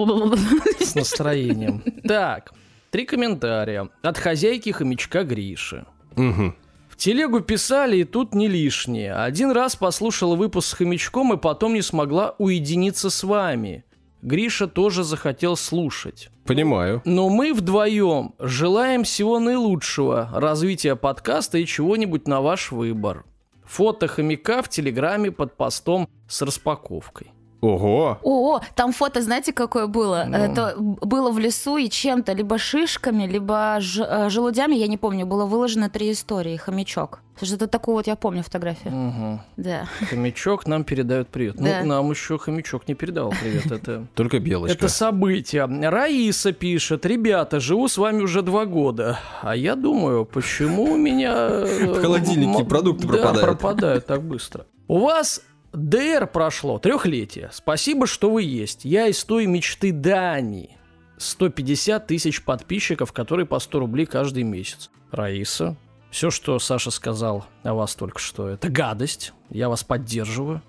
[0.80, 1.82] С настроением.
[2.06, 2.52] Так,
[2.92, 3.88] три комментария.
[4.02, 5.84] От хозяйки хомячка Гриши.
[6.16, 6.54] Угу.
[6.90, 9.14] В телегу писали, и тут не лишнее.
[9.14, 13.84] Один раз послушала выпуск с хомячком, и потом не смогла уединиться с вами.
[14.24, 16.30] Гриша тоже захотел слушать.
[16.46, 17.02] Понимаю.
[17.04, 23.26] Но мы вдвоем желаем всего наилучшего, развития подкаста и чего-нибудь на ваш выбор.
[23.66, 27.33] Фото хомяка в Телеграме под постом с распаковкой.
[27.64, 28.18] Ого!
[28.22, 30.24] О, там фото, знаете, какое было?
[30.28, 30.36] Ну.
[30.36, 35.26] Это было в лесу и чем-то, либо шишками, либо ж, э, желудями, я не помню,
[35.26, 37.20] было выложено три истории, хомячок.
[37.42, 38.94] Что-то такое вот я помню фотографию.
[38.94, 39.40] Угу.
[39.56, 39.86] Да.
[40.08, 41.56] Хомячок нам передает привет.
[41.58, 41.80] Ну, да.
[41.82, 43.72] Ну, нам еще хомячок не передал привет.
[43.72, 44.06] Это...
[44.14, 44.76] Только белочка.
[44.76, 45.64] Это событие.
[45.64, 51.48] Раиса пишет, ребята, живу с вами уже два года, а я думаю, почему у меня...
[51.48, 53.36] В холодильнике продукты пропадают.
[53.36, 54.66] Да, пропадают так быстро.
[54.86, 55.40] У вас
[55.74, 57.50] ДР прошло трехлетие.
[57.52, 58.84] Спасибо, что вы есть.
[58.84, 60.78] Я из той мечты Дани.
[61.18, 64.90] 150 тысяч подписчиков, которые по 100 рублей каждый месяц.
[65.10, 65.76] Раиса,
[66.10, 69.32] все, что Саша сказал о вас только что, это гадость.
[69.50, 70.62] Я вас поддерживаю.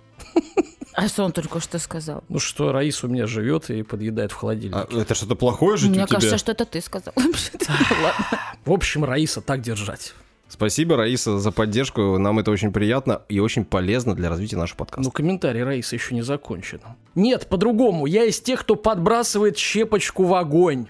[0.94, 2.24] А что он только что сказал?
[2.30, 4.88] Ну, что Раиса у меня живет и подъедает в холодильнике.
[4.90, 6.16] А это что-то плохое жить Мне у тебя?
[6.16, 7.14] кажется, что это ты сказал.
[8.66, 10.14] В общем, Раиса, так держать.
[10.56, 12.18] Спасибо, Раиса, за поддержку.
[12.18, 15.02] Нам это очень приятно и очень полезно для развития нашего подкаста.
[15.04, 16.80] Ну, комментарий Раисы еще не закончен.
[17.14, 18.06] Нет, по-другому.
[18.06, 20.88] Я из тех, кто подбрасывает щепочку в огонь.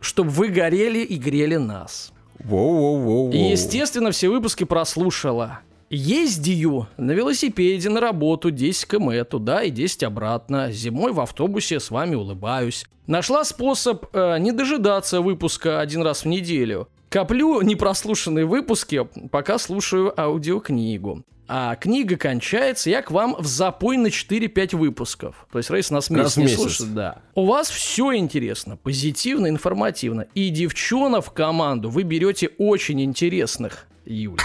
[0.00, 2.12] чтобы вы горели и грели нас.
[2.44, 3.32] Воу-воу-воу.
[3.32, 5.60] И, естественно, все выпуски прослушала.
[5.88, 10.70] Ездию на велосипеде на работу 10 км туда и 10 обратно.
[10.72, 12.84] Зимой в автобусе с вами улыбаюсь.
[13.06, 16.88] Нашла способ э, не дожидаться выпуска один раз в неделю.
[17.10, 21.24] Коплю непрослушанные выпуски, пока слушаю аудиокнигу.
[21.48, 25.48] А книга кончается, я к вам в запой на 4-5 выпусков.
[25.50, 26.56] То есть Рейс нас месяц Раз не месяц.
[26.58, 27.22] слушает, да.
[27.34, 30.26] У вас все интересно, позитивно, информативно.
[30.34, 34.38] И девчонок в команду вы берете очень интересных, Юль.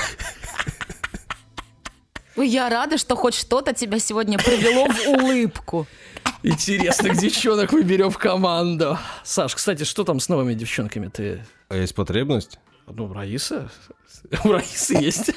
[2.36, 5.86] Я рада, что хоть что-то тебя сегодня привело в улыбку.
[6.43, 8.97] Интересных девчонок мы берем в команду.
[9.23, 11.07] Саш, кстати, что там с новыми девчонками?
[11.07, 11.43] Ты...
[11.69, 12.59] А есть потребность?
[12.88, 13.71] Ну, Раиса?
[14.43, 15.31] У Раисы есть.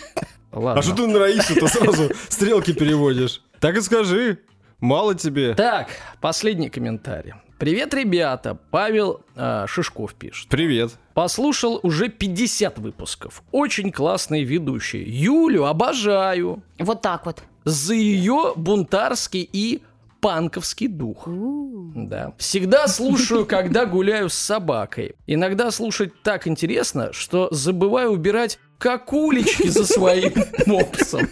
[0.53, 0.81] Ладно.
[0.81, 3.43] А что ты на Раису-то сразу стрелки переводишь?
[3.61, 4.39] Так и скажи.
[4.81, 5.55] Мало тебе.
[5.55, 5.89] Так,
[6.21, 7.35] последний комментарий.
[7.59, 8.57] Привет, ребята.
[8.71, 10.49] Павел э, Шишков пишет.
[10.49, 10.93] Привет.
[11.15, 13.43] Послушал уже 50 выпусков.
[13.51, 15.03] Очень классные ведущие.
[15.03, 16.63] Юлю обожаю.
[16.79, 17.43] Вот так вот.
[17.65, 19.83] За ее бунтарский и
[20.21, 21.25] панковский дух.
[21.27, 22.33] Да.
[22.39, 25.15] Всегда слушаю, когда гуляю с собакой.
[25.27, 30.33] Иногда слушать так интересно, что забываю убирать какулечки за своим
[30.67, 31.29] мопсом.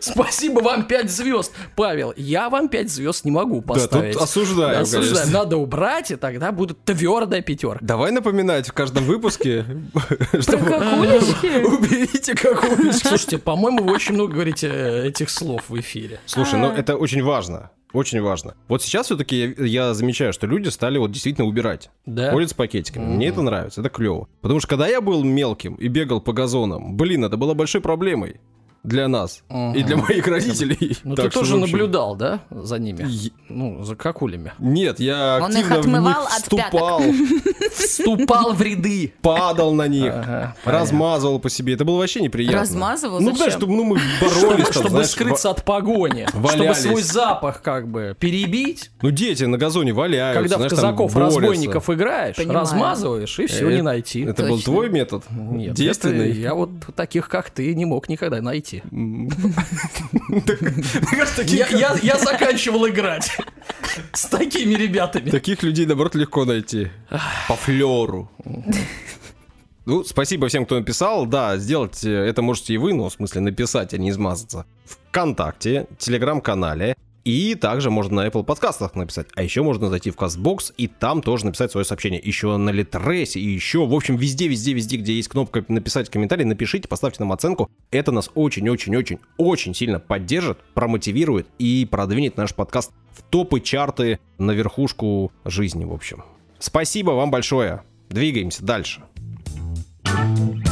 [0.00, 1.52] Спасибо вам 5 звезд.
[1.74, 4.12] Павел, я вам 5 звезд не могу Да, поставить.
[4.12, 5.12] тут осуждаю, Осуждаю.
[5.14, 5.32] конечно.
[5.40, 7.78] Надо убрать, и тогда будет твердая пятерка.
[7.84, 9.64] Давай напоминать в каждом выпуске,
[10.40, 11.64] чтобы Какулечки?
[11.64, 13.08] уберите какулечку.
[13.08, 16.20] Слушайте, по-моему, вы очень много говорите э, этих слов в эфире.
[16.26, 17.70] Слушай, ну это очень важно.
[17.92, 18.54] Очень важно.
[18.68, 21.90] Вот сейчас все-таки я, я замечаю, что люди стали вот действительно убирать.
[22.06, 22.32] Да?
[22.32, 23.04] Ходят с пакетиками.
[23.04, 24.28] Мне это нравится, это клево.
[24.42, 28.40] Потому что когда я был мелким и бегал по газонам, блин, это было большой проблемой
[28.88, 29.42] для нас
[29.74, 30.96] и для моих родителей.
[31.04, 33.04] Ну, ты тоже в общем, наблюдал, да, за ними?
[33.08, 34.52] е- Ну, за какулями.
[34.58, 37.02] Нет, я Он их активно в них вступал,
[37.76, 39.12] Вступал в ряды.
[39.22, 41.74] падал на них, Ага, размазывал по себе.
[41.74, 42.60] Это было вообще неприятно.
[42.60, 43.20] Размазывал?
[43.20, 46.26] Ну, да, чтобы ну, мы боролись там, Чтобы знаешь, скрыться от погони.
[46.28, 46.78] Чтобы валялись.
[46.78, 48.90] свой запах как бы перебить.
[49.02, 50.40] Ну, дети на газоне валяются.
[50.40, 52.60] Когда в знаешь, там казаков разбойников играешь, Понимаю.
[52.60, 54.22] размазываешь, и все, Э, не найти.
[54.22, 54.72] Это был Точно.
[54.72, 55.24] твой метод?
[55.30, 56.32] Нет, Действенный?
[56.32, 58.77] я вот таких, как ты, не мог никогда найти.
[61.46, 63.36] Я, я- я заканчивал играть
[64.12, 65.30] с такими ребятами.
[65.30, 66.88] Таких людей, наоборот, легко найти.
[67.48, 68.30] По флеру.
[69.86, 71.24] Ну, спасибо всем, кто написал.
[71.24, 74.66] Да, сделать э, это можете и вы, но в смысле написать, а не измазаться.
[74.84, 76.94] Вконтакте, Телеграм-канале.
[77.28, 79.26] И также можно на Apple подкастах написать.
[79.34, 82.18] А еще можно зайти в Castbox и там тоже написать свое сообщение.
[82.24, 86.46] Еще на Литресе, и еще, в общем, везде, везде, везде, где есть кнопка написать комментарий,
[86.46, 87.68] напишите, поставьте нам оценку.
[87.90, 94.52] Это нас очень-очень-очень, очень сильно поддержит, промотивирует и продвинет наш подкаст в топы, чарты, на
[94.52, 96.24] верхушку жизни, в общем.
[96.58, 97.82] Спасибо вам большое.
[98.08, 99.02] Двигаемся дальше.
[100.02, 100.67] В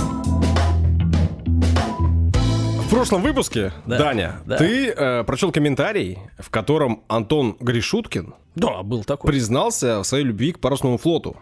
[2.97, 4.57] прошлом выпуске, Да, Даня, да.
[4.57, 9.29] ты э, прочел комментарий, в котором Антон Гришуткин Да, был такой.
[9.31, 11.37] признался в своей любви к парусному флоту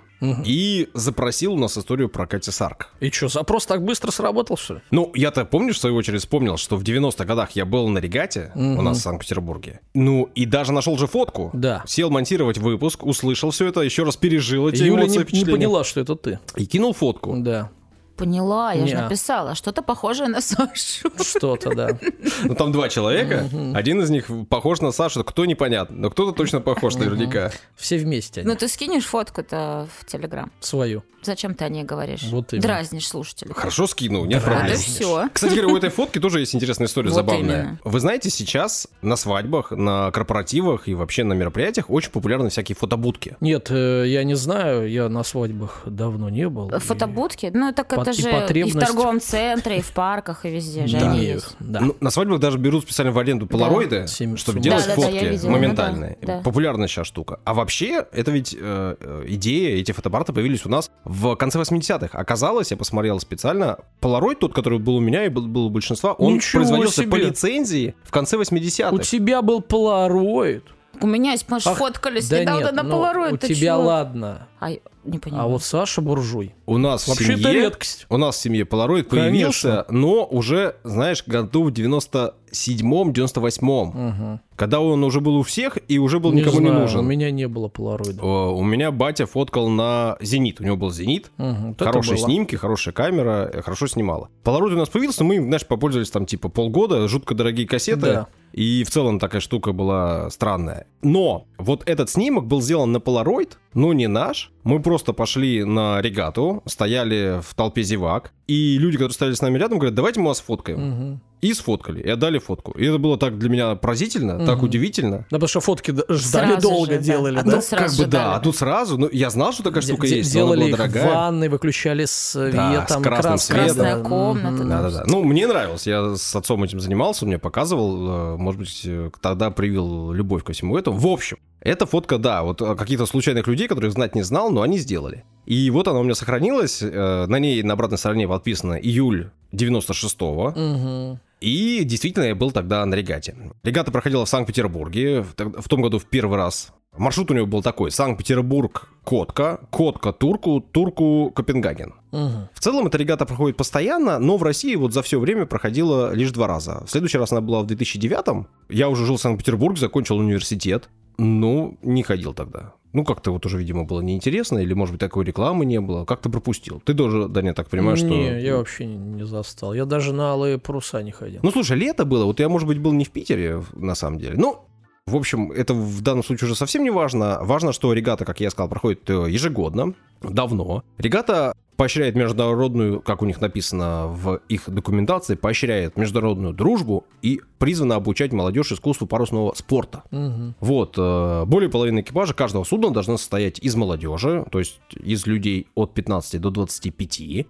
[0.46, 2.88] и запросил у нас историю про Кати Сарк.
[3.00, 4.80] И что, запрос так быстро сработал, что ли?
[4.90, 8.50] Ну, я-то, помнишь, в свою очередь вспомнил, что в 90-х годах я был на регате
[8.54, 9.80] у нас в Санкт-Петербурге.
[9.92, 11.50] Ну, и даже нашел же фотку.
[11.52, 11.82] Да.
[11.86, 15.84] Сел монтировать выпуск, услышал все это, еще раз пережил эти Юля эмоции, не, не поняла,
[15.84, 16.38] что это ты.
[16.56, 17.36] И кинул фотку.
[17.36, 17.70] Да,
[18.16, 19.00] Поняла, я же Не.
[19.02, 19.54] написала.
[19.54, 21.10] Что-то похожее на Сашу.
[21.22, 21.98] что-то, да.
[22.44, 23.48] Ну, там два человека.
[23.74, 25.96] Один из них похож на Сашу, кто непонятно.
[25.96, 27.50] Но кто-то точно похож наверняка.
[27.76, 28.42] Все вместе.
[28.44, 30.50] Ну ты скинешь фотку-то в Телеграм.
[30.60, 31.02] Свою.
[31.22, 32.22] Зачем ты о ней говоришь?
[32.24, 32.62] Вот именно.
[32.68, 33.54] Дразнишь слушателей.
[33.54, 34.74] Хорошо скинул, нет Да, проблем.
[34.74, 35.28] И все.
[35.32, 37.78] Кстати говоря, у этой фотки тоже есть интересная история забавная.
[37.82, 43.36] Вы знаете, сейчас на свадьбах, на корпоративах и вообще на мероприятиях очень популярны всякие фотобудки.
[43.40, 46.68] Нет, э, я не знаю, я на свадьбах давно не был.
[46.78, 47.50] Фотобудки?
[47.54, 50.50] Ну, так Под- это и же и в потребность- торговом центре, и в парках, и
[50.50, 51.10] везде же Да.
[51.10, 51.56] они есть.
[51.60, 51.80] да.
[51.80, 54.62] Ну, на свадьбах даже берут специально в аренду полароиды, Сем- чтобы сумма.
[54.64, 55.50] делать Да-да-да, я фотки видела.
[55.50, 56.18] моментальные.
[56.20, 56.42] Ну да, да.
[56.42, 57.40] Популярная сейчас штука.
[57.44, 62.16] А вообще, это ведь э, э, идея, эти фотоаппараты появились у нас в конце 80-х.
[62.18, 66.12] Оказалось, я посмотрел специально, полароид тот, который был у меня и был, был у большинства,
[66.12, 67.10] он Ничего производился себе.
[67.10, 69.02] по лицензии в конце У 80-х.
[69.04, 70.64] тебя был полароид.
[71.00, 73.32] У меня есть, мы ж Ах, фоткались Да недавно нет, на ну, полароид.
[73.34, 73.82] у ты тебя чего?
[73.84, 74.48] ладно.
[74.60, 74.70] А,
[75.04, 75.44] не понимаю.
[75.44, 76.54] А вот Саша буржуй.
[76.66, 77.52] У нас в Вообще семье...
[77.52, 78.06] редкость.
[78.08, 83.88] У нас в семье Polaroid появился, но уже, знаешь, году в 97-м, 98-м.
[83.88, 84.40] Мгм.
[84.56, 87.00] Когда он уже был у всех и уже был никому не знаю, нужен.
[87.00, 88.22] У меня не было полароида.
[88.22, 90.60] О, У меня батя фоткал на Зенит.
[90.60, 91.30] У него был Зенит.
[91.36, 94.28] Мгм, вот Хорошие снимки, хорошая камера, э, хорошо снимала.
[94.44, 98.00] Polaroid у нас появился, мы, знаешь, попользовались там типа полгода, жутко дорогие кассеты.
[98.00, 98.28] Да.
[98.54, 100.86] И в целом такая штука была странная.
[101.02, 104.52] Но Вот этот снимок был сделан на Polaroid, но не наш.
[104.64, 109.58] Мы просто пошли на регату, стояли в толпе зевак, и люди, которые стояли с нами
[109.58, 111.10] рядом, говорят, давайте мы вас фоткаем.
[111.10, 111.20] Угу.
[111.42, 112.72] И сфоткали, и отдали фотку.
[112.72, 114.46] И это было так для меня поразительно, угу.
[114.46, 115.18] так удивительно.
[115.30, 117.42] Да, потому что фотки ждали сразу долго, же, делали, да?
[117.42, 117.56] да?
[117.56, 120.64] Ну, как бы да, а тут сразу, ну, я знал, что такая штука есть, Делали
[120.64, 121.06] их дорогая.
[121.06, 123.44] в ванной, выключали свет, да, там, с красным крас...
[123.44, 123.64] светом.
[123.66, 124.64] Красная комната.
[124.64, 125.04] Да, да, да.
[125.06, 129.10] Ну, мне нравилось, я с отцом этим занимался, он мне показывал, э, может быть, э,
[129.20, 130.96] тогда привил любовь ко всему этому.
[130.96, 134.62] В общем, эта фотка, да, вот э, каких-то случайных людей, которых знать не знал, но
[134.62, 135.24] они сделали.
[135.46, 140.46] И вот она у меня сохранилась, на ней на обратной стороне подписано июль 96-го.
[140.48, 141.20] Угу.
[141.40, 143.34] И действительно, я был тогда на регате.
[143.62, 146.72] Регата проходила в Санкт-Петербурге, в том году в первый раз.
[146.96, 147.90] Маршрут у него был такой.
[147.90, 151.94] Санкт-Петербург, Котка, Котка, Турку, Турку, Копенгаген.
[152.12, 152.48] Угу.
[152.52, 156.30] В целом эта регата проходит постоянно, но в России вот за все время проходила лишь
[156.30, 156.84] два раза.
[156.86, 160.88] В следующий раз она была в 2009 Я уже жил в Санкт-Петербурге, закончил университет.
[161.18, 162.74] Ну, не ходил тогда.
[162.92, 166.04] Ну, как-то вот уже, видимо, было неинтересно, или, может быть, такой рекламы не было.
[166.04, 166.80] Как-то пропустил.
[166.84, 168.16] Ты тоже, Даня, так понимаешь, не, что...
[168.16, 169.74] Не, я вообще не застал.
[169.74, 171.40] Я даже на алые паруса не ходил.
[171.42, 172.24] Ну, слушай, лето было.
[172.24, 174.34] Вот я, может быть, был не в Питере, на самом деле.
[174.36, 174.60] Ну,
[175.06, 177.38] в общем, это в данном случае уже совсем не важно.
[177.42, 180.82] Важно, что регата, как я сказал, проходит э, ежегодно, давно.
[180.96, 187.96] Регата поощряет международную, как у них написано в их документации, поощряет международную дружбу и призвана
[187.96, 190.04] обучать молодежь искусству парусного спорта.
[190.10, 190.54] Угу.
[190.60, 195.66] Вот, э, более половины экипажа каждого судна должна состоять из молодежи, то есть из людей
[195.74, 197.46] от 15 до 25.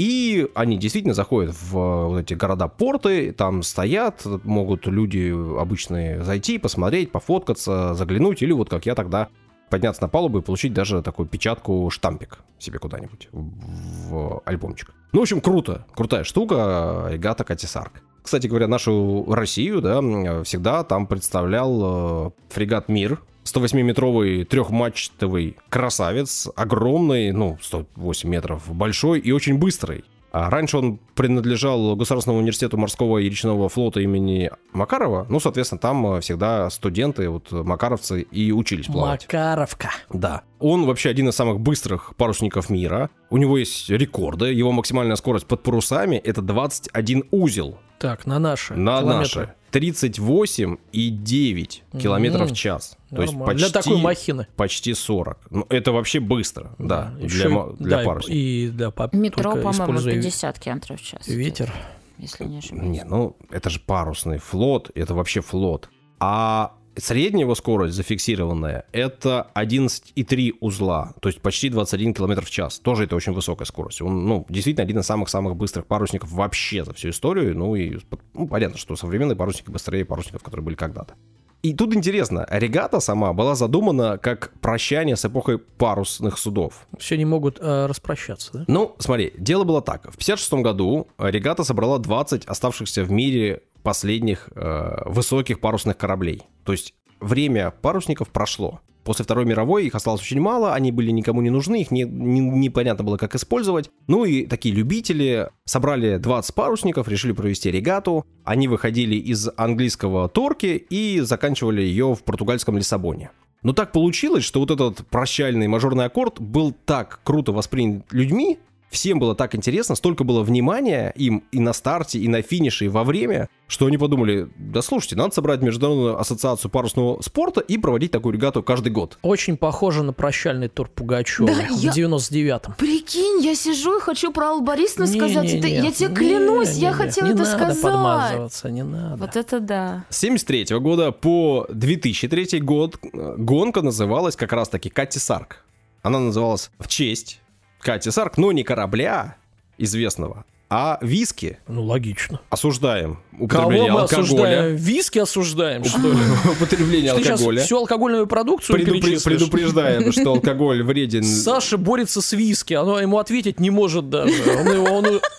[0.00, 7.12] И они действительно заходят в вот эти города-порты, там стоят, могут люди обычные зайти, посмотреть,
[7.12, 9.28] пофоткаться, заглянуть, или вот как я тогда
[9.68, 14.94] подняться на палубу и получить даже такую печатку-штампик себе куда-нибудь в альбомчик.
[15.12, 15.84] Ну, в общем, круто.
[15.94, 17.08] Крутая штука.
[17.10, 18.02] Регата Катисарк.
[18.22, 20.00] Кстати говоря, нашу Россию, да,
[20.44, 29.32] всегда там представлял э, фрегат «Мир», 108-метровый трехмачтовый красавец, огромный, ну, 108 метров, большой и
[29.32, 30.04] очень быстрый.
[30.32, 35.26] А раньше он принадлежал Государственному университету морского и речного флота имени Макарова.
[35.28, 39.26] Ну, соответственно, там э, всегда студенты, вот макаровцы и учились плавать.
[39.26, 39.90] Макаровка.
[40.12, 40.42] Да.
[40.60, 43.10] Он вообще один из самых быстрых парусников мира.
[43.28, 44.52] У него есть рекорды.
[44.52, 47.78] Его максимальная скорость под парусами— это 21 узел.
[48.00, 49.40] Так, на наши На километры.
[49.40, 49.54] наши.
[49.72, 50.78] 38,9
[51.22, 52.00] mm-hmm.
[52.00, 52.96] километров в час.
[53.10, 54.46] То есть почти, для такой махины.
[54.56, 55.38] Почти 40.
[55.50, 58.36] Ну, это вообще быстро, да, да еще, для, для да, парусника.
[58.36, 59.12] И для пап...
[59.12, 61.28] Метро, по-моему, 50 километров в час.
[61.28, 61.72] Ветер.
[62.16, 62.90] Если не ошибаюсь.
[62.90, 65.90] Не, ну, это же парусный флот, это вообще флот.
[66.18, 72.78] А Средняя его скорость зафиксированная это 11,3 узла, то есть почти 21 км в час.
[72.78, 74.02] Тоже это очень высокая скорость.
[74.02, 77.56] Он, ну, действительно один из самых-самых быстрых парусников вообще за всю историю.
[77.56, 77.98] Ну и
[78.34, 81.14] ну, понятно, что современные парусники быстрее парусников, которые были когда-то.
[81.62, 86.86] И тут интересно, регата сама была задумана как прощание с эпохой парусных судов.
[86.98, 88.64] Все не могут э, распрощаться, да?
[88.66, 90.10] Ну, смотри, дело было так.
[90.10, 96.42] В 56 году регата собрала 20 оставшихся в мире последних э, высоких парусных кораблей.
[96.64, 98.80] То есть время парусников прошло.
[99.04, 102.40] После Второй мировой их осталось очень мало, они были никому не нужны, их не, не,
[102.40, 103.90] непонятно было, как использовать.
[104.08, 108.26] Ну и такие любители собрали 20 парусников, решили провести регату.
[108.44, 113.30] Они выходили из английского Торки и заканчивали ее в португальском Лиссабоне.
[113.62, 118.58] Но так получилось, что вот этот прощальный мажорный аккорд был так круто воспринят людьми,
[118.90, 122.88] Всем было так интересно, столько было внимания им и на старте, и на финише, и
[122.88, 128.10] во время, что они подумали, да слушайте, надо собрать Международную ассоциацию парусного спорта и проводить
[128.10, 129.16] такую регату каждый год.
[129.22, 131.92] Очень похоже на прощальный тур Пугачева да, в я...
[131.92, 132.74] 99-м.
[132.76, 135.44] Прикинь, я сижу и хочу про Аллу Борисовну не, сказать.
[135.44, 137.82] Не, не, я тебе не, клянусь, не, я не, хотела не это надо сказать.
[137.82, 139.16] подмазываться, не надо.
[139.18, 140.04] Вот это да.
[140.10, 145.64] С 73 -го года по 2003 год гонка называлась как раз-таки Катти Сарк.
[146.02, 147.40] Она называлась в честь
[147.80, 149.36] Катя Сарк, но не корабля
[149.78, 151.58] известного, а виски.
[151.66, 152.40] Ну, логично.
[152.48, 154.22] Осуждаем употребление Кого мы алкоголя.
[154.22, 154.76] осуждаем?
[154.76, 156.18] Виски осуждаем, что ли?
[156.52, 157.62] Употребление алкоголя.
[157.62, 161.24] всю алкоголевую продукцию Предупреждаем, что алкоголь вреден.
[161.24, 164.32] Саша борется с виски, оно ему ответить не может даже.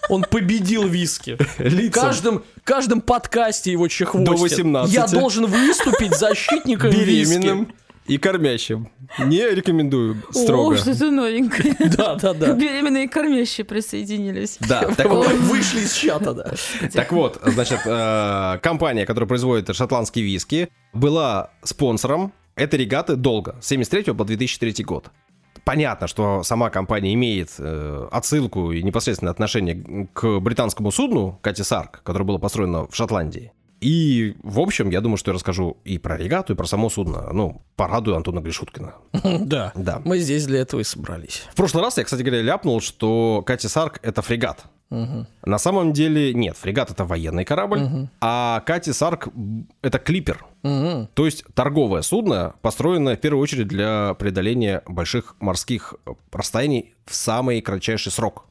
[0.09, 1.37] Он, победил виски.
[1.57, 1.91] В
[2.63, 4.29] каждом, подкасте его чехвостит.
[4.29, 4.93] До 18.
[4.93, 7.73] Я должен выступить защитником Беременным.
[8.07, 8.89] И кормящим.
[9.19, 10.73] Не рекомендую строго.
[10.73, 11.75] О, что-то новенькое.
[11.97, 12.53] Да, да, да.
[12.53, 14.57] Беременные кормящие присоединились.
[14.67, 15.31] Да, так вот.
[15.31, 16.53] Вышли из чата, да.
[16.93, 23.67] Так вот, значит, э, компания, которая производит шотландские виски, была спонсором этой регаты долго, с
[23.67, 25.11] 73 по 2003 год.
[25.63, 32.01] Понятно, что сама компания имеет э, отсылку и непосредственное отношение к британскому судну Кати Сарк,
[32.03, 33.51] которое было построено в Шотландии.
[33.81, 37.33] И, в общем, я думаю, что я расскажу и про регату, и про само судно.
[37.33, 38.93] Ну, порадую Антона Гришуткина.
[39.41, 40.01] Да, Да.
[40.05, 41.43] мы здесь для этого и собрались.
[41.51, 44.65] В прошлый раз я, кстати говоря, ляпнул, что Катя Сарк— это фрегат.
[44.91, 49.29] На самом деле нет, фрегат это военный корабль, а Кати Сарк
[49.81, 50.45] это клипер.
[50.61, 55.95] То есть торговое судно, построенное в первую очередь для преодоления больших морских
[56.31, 58.45] расстояний в самый кратчайший срок.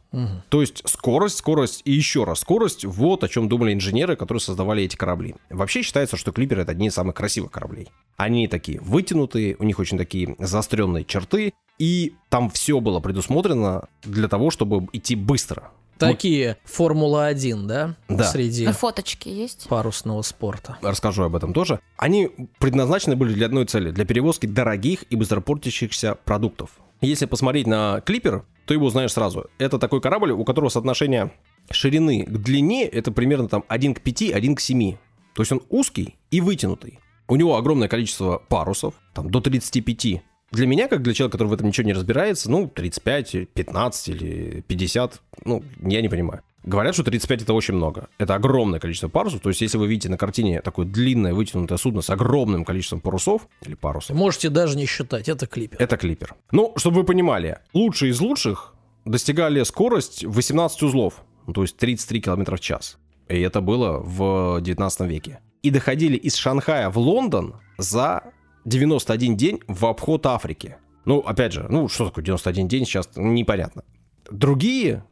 [0.49, 4.82] То есть скорость, скорость и еще раз скорость, вот о чем думали инженеры, которые создавали
[4.82, 5.36] эти корабли.
[5.51, 7.91] Вообще считается, что клиперы это одни из самых красивых кораблей.
[8.16, 14.26] Они такие вытянутые, у них очень такие заостренные черты, и там все было предусмотрено для
[14.26, 15.70] того, чтобы идти быстро.
[16.09, 17.96] Такие Формула-1, да?
[18.09, 18.24] Да.
[18.24, 19.68] Среди А Фоточки есть?
[19.68, 20.78] парусного спорта.
[20.82, 21.80] расскажу об этом тоже.
[21.96, 26.70] Они предназначены были для одной цели, для перевозки дорогих и быстропортящихся продуктов.
[27.01, 29.46] Если посмотреть на клипер, то его узнаешь сразу.
[29.59, 31.32] Это такой корабль, у которого соотношение
[31.70, 34.96] ширины к длине это примерно там 1 к 5, 1 к 7.
[35.34, 36.98] То есть он узкий и вытянутый.
[37.28, 40.22] У него огромное количество парусов, там до 35.
[40.53, 44.64] Для меня, как для человека, который в этом ничего не разбирается, ну, 35, 15 или
[44.66, 46.42] 50, ну, я не понимаю.
[46.64, 48.09] Говорят, что 35 это очень много.
[48.18, 49.40] Это огромное количество парусов.
[49.40, 53.48] То есть, если вы видите на картине такое длинное вытянутое судно с огромным количеством парусов
[53.64, 55.80] или парусов, Можете даже не считать, это клипер.
[55.80, 56.34] это клипер.
[56.51, 58.74] Ну, чтобы вы понимали, лучшие из лучших
[59.07, 62.98] достигали скорость 18 узлов, ну, то есть 33 км в час.
[63.28, 65.38] И это было в 19 веке.
[65.62, 68.22] И доходили из Шанхая в Лондон за
[68.65, 70.77] 91 день в обход Африки.
[71.05, 73.85] Ну, опять же, ну, что такое 91 день, сейчас непонятно.
[74.31, 75.05] Другие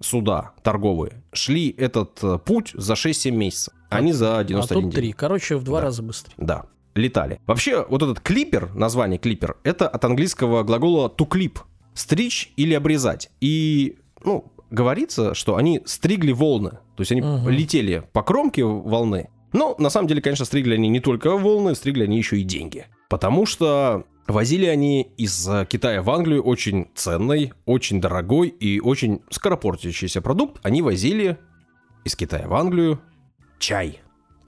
[0.00, 3.74] суда торговые шли этот э, путь за 6-7 месяцев.
[3.90, 5.12] Они за а 91 тут день.
[5.12, 5.86] Короче, в два Да.
[5.86, 6.34] раза быстрее.
[6.38, 7.40] Да, летали.
[7.46, 11.58] Вообще, вот этот клипер, название клипер, это от английского глагола to clip,
[11.94, 13.30] стричь или обрезать.
[13.40, 17.48] И, ну, говорится, что они стригли волны, то есть они Мгм.
[17.50, 19.28] летели по кромке волны.
[19.52, 22.86] Но на самом деле, конечно, стригли они не только волны, стригли они еще и деньги.
[23.08, 29.20] Потому что возили они из э, Китая в Англию очень ценный, очень дорогой и очень
[29.30, 30.58] скоропортящийся продукт.
[30.64, 31.38] Они возили
[32.04, 33.00] из Китая в Англию
[33.58, 34.00] чай.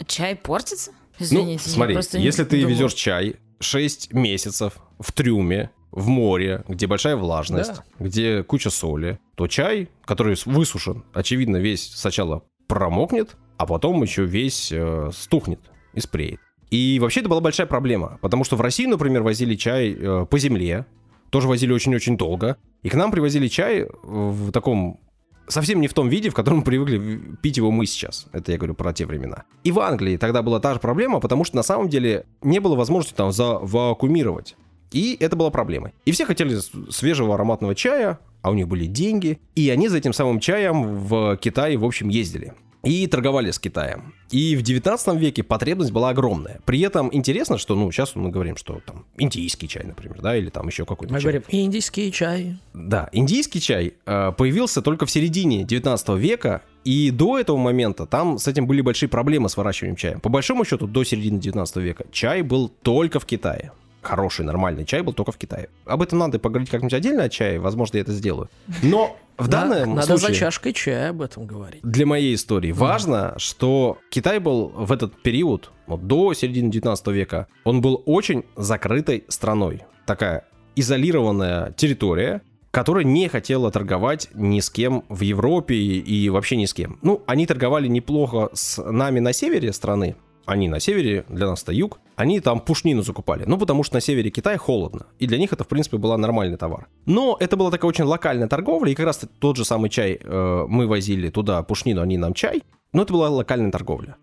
[0.07, 0.93] Чай портится?
[1.19, 2.71] Извините, ну, смотри, если ты думала.
[2.75, 7.85] везешь чай 6 месяцев в трюме, в море, где большая влажность, Да.
[8.01, 14.71] где куча соли, то чай, который высушен, очевидно, весь сначала промокнет, а потом еще весь
[14.71, 15.61] э, стухнет
[15.95, 16.39] и спреет.
[16.71, 20.39] И вообще это была большая проблема, потому что в Россию, например, возили чай э, по
[20.39, 20.85] земле,
[21.31, 25.01] тоже возили очень-очень долго, и к нам привозили чай в таком
[25.49, 28.27] совсем не в том виде, в котором привыкли пить его мы сейчас.
[28.33, 29.45] Это я говорю про те времена.
[29.63, 32.77] И в Англии тогда была та же проблема, потому что на самом деле не было
[32.77, 34.57] возможности там завакуумировать.
[34.91, 35.93] И это была проблемой.
[36.05, 36.59] И все хотели
[36.91, 39.41] свежего ароматного чая, а у них были деньги.
[39.55, 42.53] И они за этим самым чаем в Китай, в общем, ездили.
[42.85, 44.15] И торговали с Китаем.
[44.31, 46.61] И в 19 веке потребность была огромная.
[46.65, 50.51] При этом интересно, что, ну, сейчас мы говорим, что там индийский чай, например, да, или
[50.51, 51.33] там еще какой-то Мы чай.
[51.33, 52.57] говорим, индийский чай.
[52.73, 58.39] Да, индийский чай э, появился только в середине 19 века, и до этого момента там
[58.39, 60.19] с этим были большие проблемы с выращиванием чая.
[60.19, 63.73] По большому счету, до середины 19 века чай был только в Китае.
[64.03, 65.71] Хороший, нормальный чай был только в Китае.
[65.87, 68.51] Об этом надо поговорить как-нибудь отдельно о чае, возможно, я это сделаю.
[68.83, 70.29] Но в Да, данном Надо случае...
[70.29, 71.81] за чашкой чая об этом говорить.
[71.83, 77.49] Для моей истории важно, что Китай был в этот период, вот до середины 19 века,
[77.65, 79.83] он был очень закрытой страной.
[80.07, 80.45] Такая
[80.77, 86.75] изолированная территория, которая не хотела торговать ни с кем в Европе и вообще ни с
[86.75, 86.99] кем.
[87.03, 90.17] Ну, они торговали неплохо с нами на севере страны,
[90.47, 93.45] они на севере, для нас это юг, они там пушнину закупали.
[93.47, 95.07] Ну, потому что на севере Китая холодно.
[95.19, 96.89] И для них это, в принципе, была нормальный товар.
[97.07, 100.65] Но это была такая очень локальная торговля, и как раз тот же самый чай э,
[100.69, 102.63] мы возили туда пушнину, они нам чай.
[102.93, 104.17] Но это была локальная торговля.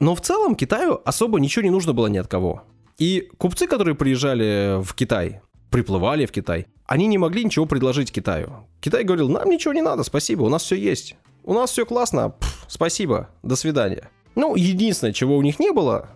[0.00, 2.62] Но в целом Китаю особо ничего не нужно было ни от кого.
[2.98, 8.66] И купцы, которые приезжали в Китай, приплывали в Китай, они не могли ничего предложить Китаю.
[8.80, 11.16] Китай говорил, нам ничего не надо, спасибо, у нас все есть.
[11.44, 14.10] У нас все классно, пф, спасибо, до свидания.
[14.38, 16.10] Ну, единственное, чего у них не было,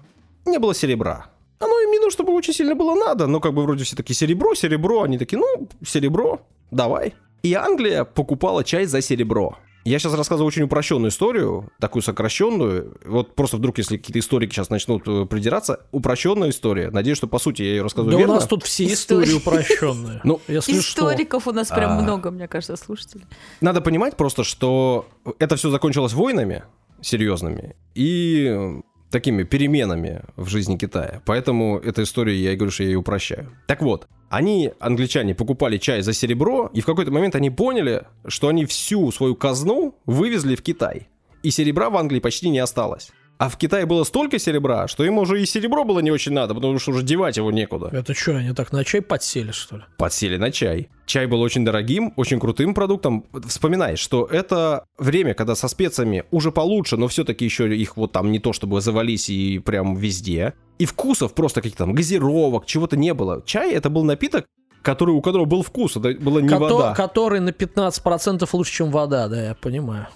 [0.47, 1.27] не было серебра.
[1.59, 4.15] Оно им не то, чтобы очень сильно было надо, но как бы вроде все такие
[4.17, 7.15] серебро, серебро, они такие, ну, серебро, давай.
[7.43, 9.59] И Англия покупала чай за серебро.
[9.85, 12.97] Я сейчас рассказываю очень упрощенную историю, такую сокращенную.
[13.05, 16.91] Вот просто вдруг, если какие-то историки сейчас начнут э, придираться, упрощенная история.
[16.93, 18.35] Надеюсь, что по сути я ее рассказываю Да у верно.
[18.37, 19.39] нас тут все истории Истории.
[19.39, 20.21] упрощенные.
[20.23, 21.11] Ну, если что.
[21.11, 22.01] Историков у нас прям А.
[22.01, 23.25] много, мне кажется, слушателей.
[23.61, 25.07] Надо понимать просто, что
[25.41, 26.63] это все закончилось войнами
[27.03, 28.81] серьезными и э,
[29.11, 31.23] такими переменами в жизни Китая.
[31.27, 33.51] Поэтому эта история, я говорю, что я ее упрощаю.
[33.67, 38.49] Так вот, они, англичане, покупали чай за серебро, и в какой-то момент они поняли, что
[38.49, 41.09] они всю свою казну вывезли в Китай.
[41.43, 43.11] И серебра в Англии почти не осталось.
[43.43, 46.55] А в Китае было столько серебра, что им уже и серебро было не очень надо,
[46.55, 47.89] потому что уже девать его некуда.
[47.91, 49.83] Это что, они так на чай подсели, что ли?
[49.99, 50.91] Подсели на чай.
[51.07, 53.27] Чай был очень дорогим, очень крутым продуктом.
[53.49, 58.31] Вспоминай, что это время, когда со специями уже получше, но все-таки еще их вот там
[58.31, 60.55] не то чтобы завались и прям везде.
[60.79, 63.43] И вкусов просто каких-то там газировок, чего-то не было.
[63.45, 64.47] Чай это был напиток,
[64.83, 66.95] который, у которого был вкус, это была не Кото- вода.
[66.95, 70.07] Который на 15% лучше, чем вода, да, я понимаю.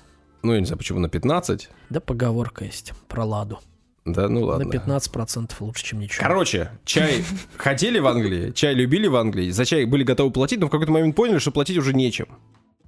[0.42, 1.68] Ну, я не знаю, почему на 15.
[1.90, 3.58] Да поговорка есть про ладу.
[4.04, 4.66] Да, ну ладно.
[4.66, 6.24] На 15% лучше, чем ничего.
[6.24, 7.24] Короче, чай
[7.56, 10.92] хотели в Англии, чай любили в Англии, за чай были готовы платить, но в какой-то
[10.92, 12.28] момент поняли, что платить уже нечем.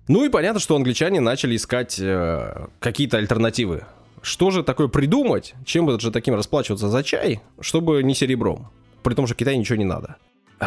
[0.07, 3.85] Ну и понятно, что англичане начали искать э, какие-то альтернативы.
[4.23, 8.71] Что же такое придумать, чем же таким расплачиваться за чай, чтобы не серебром?
[9.03, 10.17] При том, что Китай ничего не надо.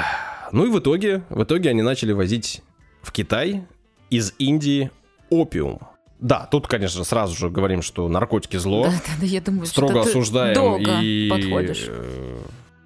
[0.53, 2.61] Ну и в итоге, в итоге они начали возить
[3.01, 3.63] в Китай
[4.09, 4.91] из Индии
[5.29, 5.79] опиум.
[6.21, 8.83] Да, тут, конечно, сразу же говорим, что наркотики зло.
[8.83, 11.87] Да, да, да, я думаю, строго что осуждаем долго и, подходишь.
[11.89, 12.37] э,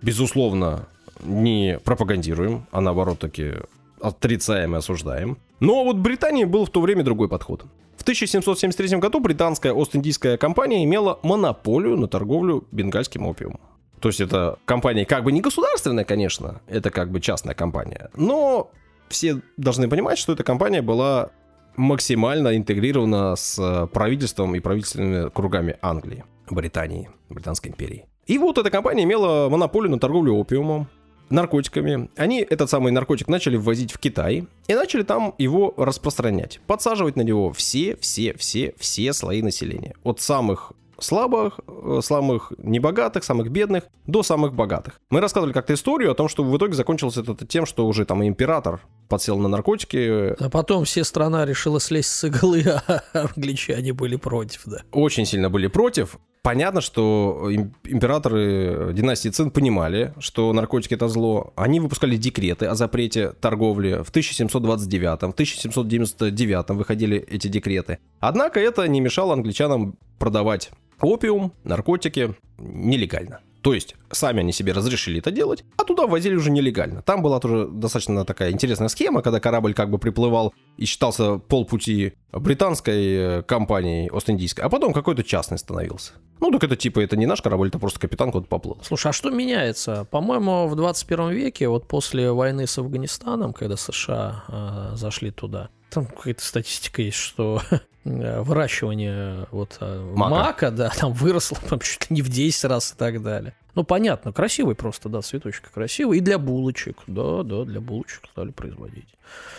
[0.01, 0.88] безусловно,
[1.21, 3.53] не пропагандируем, а наоборот таки
[3.99, 5.38] отрицаем и осуждаем.
[5.59, 7.65] Но вот в Британии был в то время другой подход.
[7.97, 13.59] В 1773 году британская Ост-Индийская компания имела монополию на торговлю бенгальским опиумом.
[13.99, 18.69] То есть это компания как бы не государственная, конечно, это как бы частная компания, но
[19.09, 21.31] все должны понимать, что эта компания была
[21.78, 28.05] максимально интегрирована с э, правительством и правительственными кругами Англии, Британии, Британской империи.
[28.26, 30.88] И вот эта компания имела монополию на торговлю опиумом,
[31.30, 32.09] наркотиками.
[32.15, 37.21] Они этот самый наркотик начали ввозить в Китай и начали там его распространять, подсаживать на
[37.21, 39.95] него все, все, все, все слои населения.
[40.03, 44.99] От самых слабых, э, самых небогатых, самых бедных до самых богатых.
[45.09, 48.25] Мы рассказывали как-то историю о том, что в итоге закончилось это тем, что уже там
[48.25, 50.35] император подсел на наркотики.
[50.41, 54.81] А потом все страна решила слезть с иглы, а англичане были против, да.
[54.91, 56.17] Очень сильно были против.
[56.45, 61.53] Понятно, что им- императоры династии Цин понимали, что наркотики это зло.
[61.55, 67.97] Они выпускали декреты о запрете торговли в 1729, в 1799 выходили эти декреты.
[68.19, 70.69] Однако это не мешало англичанам продавать
[71.01, 73.39] опиум, наркотики нелегально.
[73.66, 77.01] То есть сами они себе разрешили это делать, а туда возили уже нелегально.
[77.01, 82.13] Там была тоже достаточно такая интересная схема, когда корабль как бы приплывал и считался полпути
[82.32, 86.11] британской э, компанией Ост-Индийской, а потом какой-то частный становился.
[86.41, 88.78] Ну, так это типа, это не наш корабль, это просто капитан куда-то поплыл.
[88.84, 90.05] Слушай, а что меняется?
[90.11, 96.05] По-моему, в 21 веке, вот после войны с Афганистаном, когда США э, зашли туда, там
[96.05, 97.61] какая-то статистика есть, что
[98.03, 100.29] э, выращивание вот э, Мака.
[100.29, 100.71] мака.
[100.71, 103.55] да, там выросло там, чуть ли не в 10 раз и так далее.
[103.75, 106.19] Ну, понятно, красивый просто, да, цветочек красивый.
[106.19, 109.07] И для булочек, да, да, для булочек стали производить.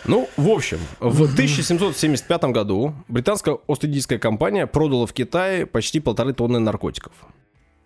[0.05, 6.59] Ну, в общем, в 1775 году британская Ост-Индийская компания продала в Китае почти полторы тонны
[6.59, 7.13] наркотиков.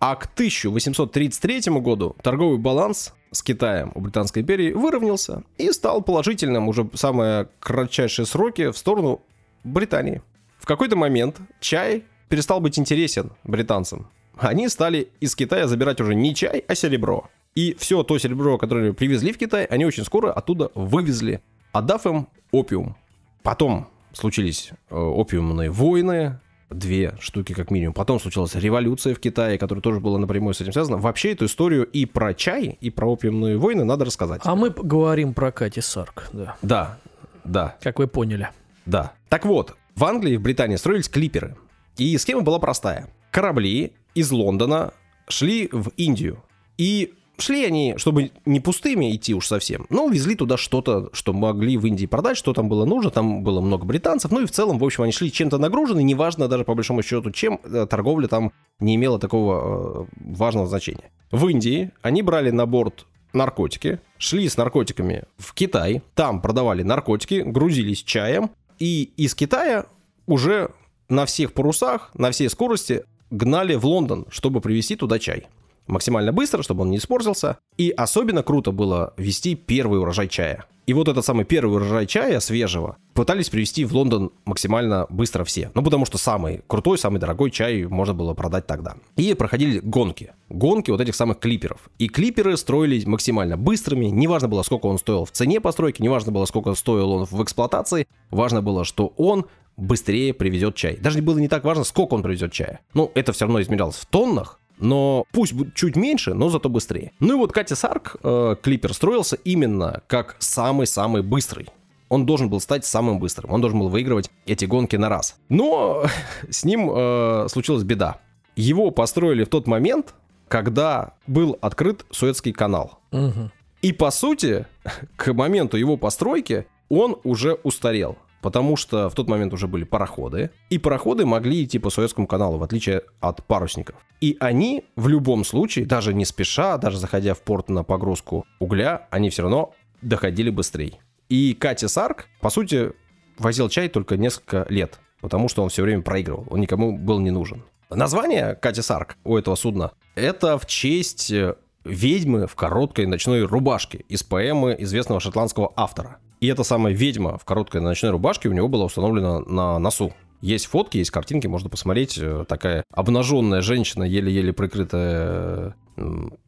[0.04, 6.66] А к 1833 году торговый баланс с Китаем у Британской империи выровнялся и стал положительным
[6.66, 9.22] уже в самые кратчайшие сроки в сторону
[9.62, 10.20] Британии.
[10.58, 14.08] В какой-то момент чай перестал быть интересен британцам.
[14.36, 17.30] Они стали из Китая забирать уже не чай, а серебро.
[17.54, 22.26] И все то серебро, которое привезли в Китай, они очень скоро оттуда вывезли, отдав им
[22.50, 22.96] опиум.
[23.44, 26.40] Потом случились э, опиумные войны,
[26.74, 27.94] две штуки как минимум.
[27.94, 30.96] Потом случилась революция в Китае, которая тоже была напрямую с этим связана.
[30.98, 34.40] Вообще эту историю и про чай, и про опиумные войны надо рассказать.
[34.44, 36.98] А мы говорим про Кати Сарк, да, Да,
[37.44, 38.48] да, как вы поняли.
[38.86, 39.12] да.
[39.28, 41.56] Так вот, в Англии и в Британии строились клиперы.
[41.96, 43.08] И схема была простая.
[43.30, 44.92] Корабли из Лондона
[45.28, 46.42] шли в Индию.
[46.78, 51.76] И шли они, чтобы не пустыми идти уж совсем, но везли туда что-то, что могли
[51.76, 54.78] в Индии продать, что там было нужно, там было много британцев, ну и в целом,
[54.78, 58.52] в общем, они шли чем-то нагружены, неважно даже по большому счету чем, э, торговля там
[58.80, 61.10] не имела такого э, важного значения.
[61.30, 67.42] В Индии они брали на борт наркотики, шли с наркотиками в Китай, там продавали наркотики,
[67.44, 69.86] грузились чаем, и из Китая
[70.26, 70.70] уже
[71.08, 75.46] на всех парусах, на всей скорости гнали в Лондон, чтобы привезти туда чай.
[75.86, 77.58] Максимально быстро, чтобы он не испортился.
[77.76, 80.64] И особенно круто было вести первый урожай чая.
[80.84, 85.70] И вот этот самый первый урожай чая свежего пытались привезти в Лондон максимально быстро все.
[85.74, 88.96] Ну, потому что самый крутой, самый дорогой чай можно было продать тогда.
[89.16, 90.32] И проходили гонки.
[90.48, 91.88] Гонки вот этих самых клиперов.
[91.98, 94.06] И клиперы строились максимально быстрыми.
[94.06, 98.08] Неважно было, сколько он стоил в цене постройки, неважно было, сколько стоил он в эксплуатации.
[98.30, 100.96] Важно было, что он быстрее привезет чай.
[100.96, 102.80] Даже было не так важно, сколько он привезет чая.
[102.94, 107.12] Ну, это все равно измерялось в тоннах, но пусть будет чуть меньше, но зато быстрее.
[107.20, 111.68] Ну и вот Катя Сарк, э, клипер, строился именно как самый-самый быстрый.
[112.08, 115.36] Он должен был стать самым быстрым, он должен был выигрывать эти гонки на раз.
[115.48, 116.04] Но
[116.50, 118.18] с ним э, случилась беда.
[118.56, 120.14] Его построили в тот момент,
[120.48, 122.98] когда был открыт Суэцкий канал.
[123.12, 123.50] Мгм.
[123.82, 124.66] И по сути,
[125.16, 128.18] к моменту его постройки он уже устарел.
[128.42, 132.58] Потому что в тот момент уже были пароходы, и пароходы могли идти по Суэцкому каналу,
[132.58, 133.96] в отличие от парусников.
[134.20, 139.06] И они в любом случае, даже не спеша, даже заходя в порт на погрузку угля,
[139.10, 140.98] они все равно доходили быстрее.
[141.28, 142.92] И Катя Сарк, по сути,
[143.38, 147.30] возил чай только несколько лет, потому что он все время проигрывал, он никому был не
[147.30, 147.62] нужен.
[147.90, 153.98] Название Катя Сарк у этого судна– это в честь э, ведьмы в короткой ночной рубашке
[154.08, 156.18] из поэмы известного шотландского автора.
[156.42, 160.12] И эта самая ведьма в короткой ночной рубашке у него была установлена на носу.
[160.40, 162.18] Есть фотки, есть картинки, можно посмотреть.
[162.18, 165.72] Э, Такая обнаженная женщина, еле-еле прикрытая э,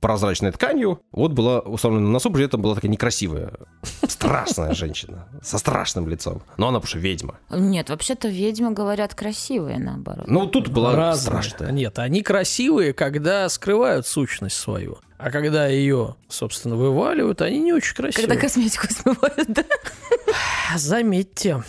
[0.00, 3.52] прозрачной тканью, вот была установлена на носу, при этом была такая некрасивая,
[4.08, 6.42] страшная женщина, со страшным лицом.
[6.56, 7.38] Но она, потому что ведьма.
[7.50, 10.26] Нет, вообще-то ведьмы говорят красивые, наоборот.
[10.28, 11.22] Ну, тут была Разные.
[11.42, 11.72] страшная.
[11.72, 14.98] Нет, они красивые, когда скрывают сущность свою.
[15.18, 18.26] А когда ее, собственно, вываливают, они не очень красивые.
[18.26, 19.64] Когда косметику смывают, да?
[20.76, 21.62] Заметьте.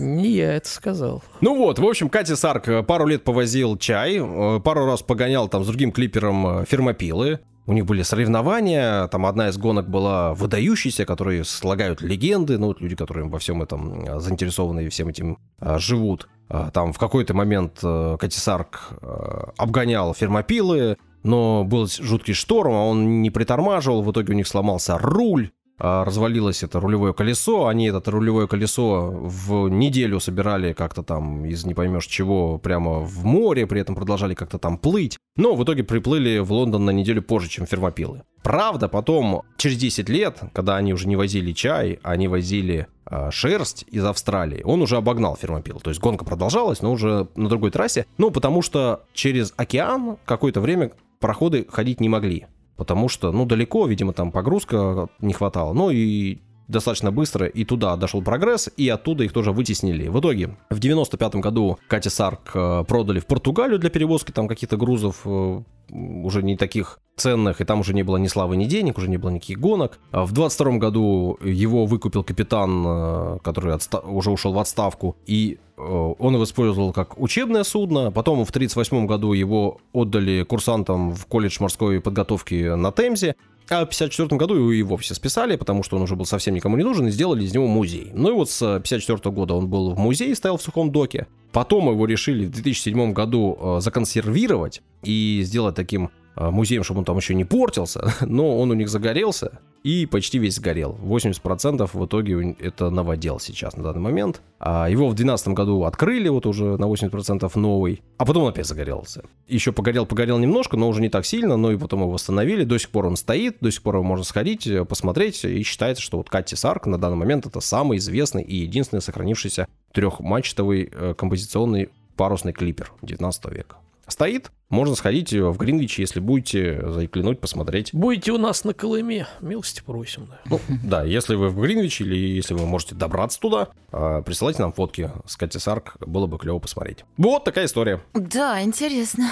[0.00, 1.22] Не я это сказал.
[1.40, 5.48] Ну вот, в общем, Катя Сарк э, пару лет повозил чай, э, пару раз погонял
[5.48, 7.40] там с другим клипером э, фермопилы.
[7.66, 12.80] У них были соревнования, там одна из гонок была выдающейся, которые слагают легенды, ну, вот
[12.80, 16.26] люди, которые во всем этом заинтересованы и всем этим живут.
[16.50, 22.72] А, Там в какой-то момент э, Катя Сарк э, обгонял фермопилы, но был жуткий шторм,
[22.72, 27.66] а он не притормаживал, в итоге у них сломался руль, а, развалилось это рулевое колесо,
[27.66, 33.24] они это рулевое колесо в неделю собирали как-то там из не поймешь чего прямо в
[33.24, 37.22] море, при этом продолжали как-то там плыть, но в итоге приплыли в Лондон на неделю
[37.22, 38.22] позже, чем фермопилы.
[38.42, 43.84] Правда, потом, через 10 лет, когда они уже не возили чай, они возили а, шерсть
[43.90, 45.80] из Австралии, он уже обогнал фермопил.
[45.80, 48.06] То есть гонка продолжалась, но уже на другой трассе.
[48.18, 52.46] Ну, потому что через океан какое-то время пароходы ходить не могли
[52.80, 56.38] потому что, ну, далеко, видимо, там погрузка не хватало, ну и
[56.70, 60.08] достаточно быстро и туда дошел прогресс, и оттуда их тоже вытеснили.
[60.08, 64.76] В итоге, в 95 году Катя Сарк э, продали в Португалию для перевозки там каких-то
[64.76, 65.60] грузов, э,
[65.90, 69.16] уже не таких ценных, и там уже не было ни славы, ни денег, уже не
[69.16, 69.98] было никаких гонок.
[70.12, 75.58] А В 22 году его выкупил капитан, э, который отста- уже ушел в отставку, и
[75.76, 78.12] он его использовал как учебное судно.
[78.12, 83.34] Потом в 1938 году его отдали курсантам в колледж морской подготовки на Темзе.
[83.70, 86.76] А в 1954 году его и вовсе списали, потому что он уже был совсем никому
[86.76, 88.10] не нужен, и сделали из него музей.
[88.12, 91.28] Ну и вот с 1954 года он был в музее, стоял в сухом доке.
[91.52, 97.16] Потом его решили в 2007 году э, законсервировать и сделать таким музеем, чтобы он там
[97.16, 100.98] еще не портился, но он у них загорелся и почти весь сгорел.
[101.02, 104.42] 80% в итоге это новодел сейчас на данный момент.
[104.58, 108.66] А его в 2012 году открыли, вот уже на 80% новый, а потом он опять
[108.66, 109.24] загорелся.
[109.48, 112.64] Еще погорел-погорел немножко, но уже не так сильно, но и потом его восстановили.
[112.64, 116.02] До сих пор он стоит, до сих пор его можно сходить, э, посмотреть, и считается,
[116.02, 121.14] что вот Катти Сарк на данный момент это самый известный и единственный сохранившийся трехмачтовый э,
[121.16, 123.76] композиционный парусный клипер 19 века.
[124.10, 127.90] Стоит, можно сходить в Гринвич, если будете заглянуть, посмотреть.
[127.94, 130.26] Будете у нас на Колыме, милости просим.
[130.26, 130.40] Да.
[130.46, 134.72] Ну, да, если вы в Гринвич или если вы можете добраться туда, э, присылайте нам
[134.72, 137.04] фотки с Катти Сарк, было бы клево посмотреть.
[137.16, 138.02] Вот такая история.
[138.12, 139.30] Да, интересно.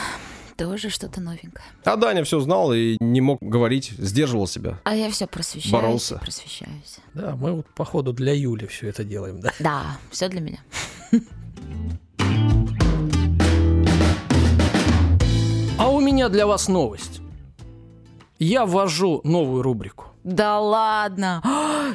[0.56, 1.64] Тоже что-то новенькое.
[1.84, 4.78] А Даня все знал и не мог говорить, сдерживал себя.
[4.84, 5.72] А я все просвещаюсь.
[5.72, 6.18] Боролся.
[6.18, 6.98] Просвещаюсь.
[7.14, 9.52] да, мы вот походу для Юли все это делаем, да.
[9.58, 10.58] Да, все для меня.
[15.78, 17.20] А у меня для вас новость.
[18.38, 20.06] Я ввожу новую рубрику.
[20.24, 21.42] Да ладно.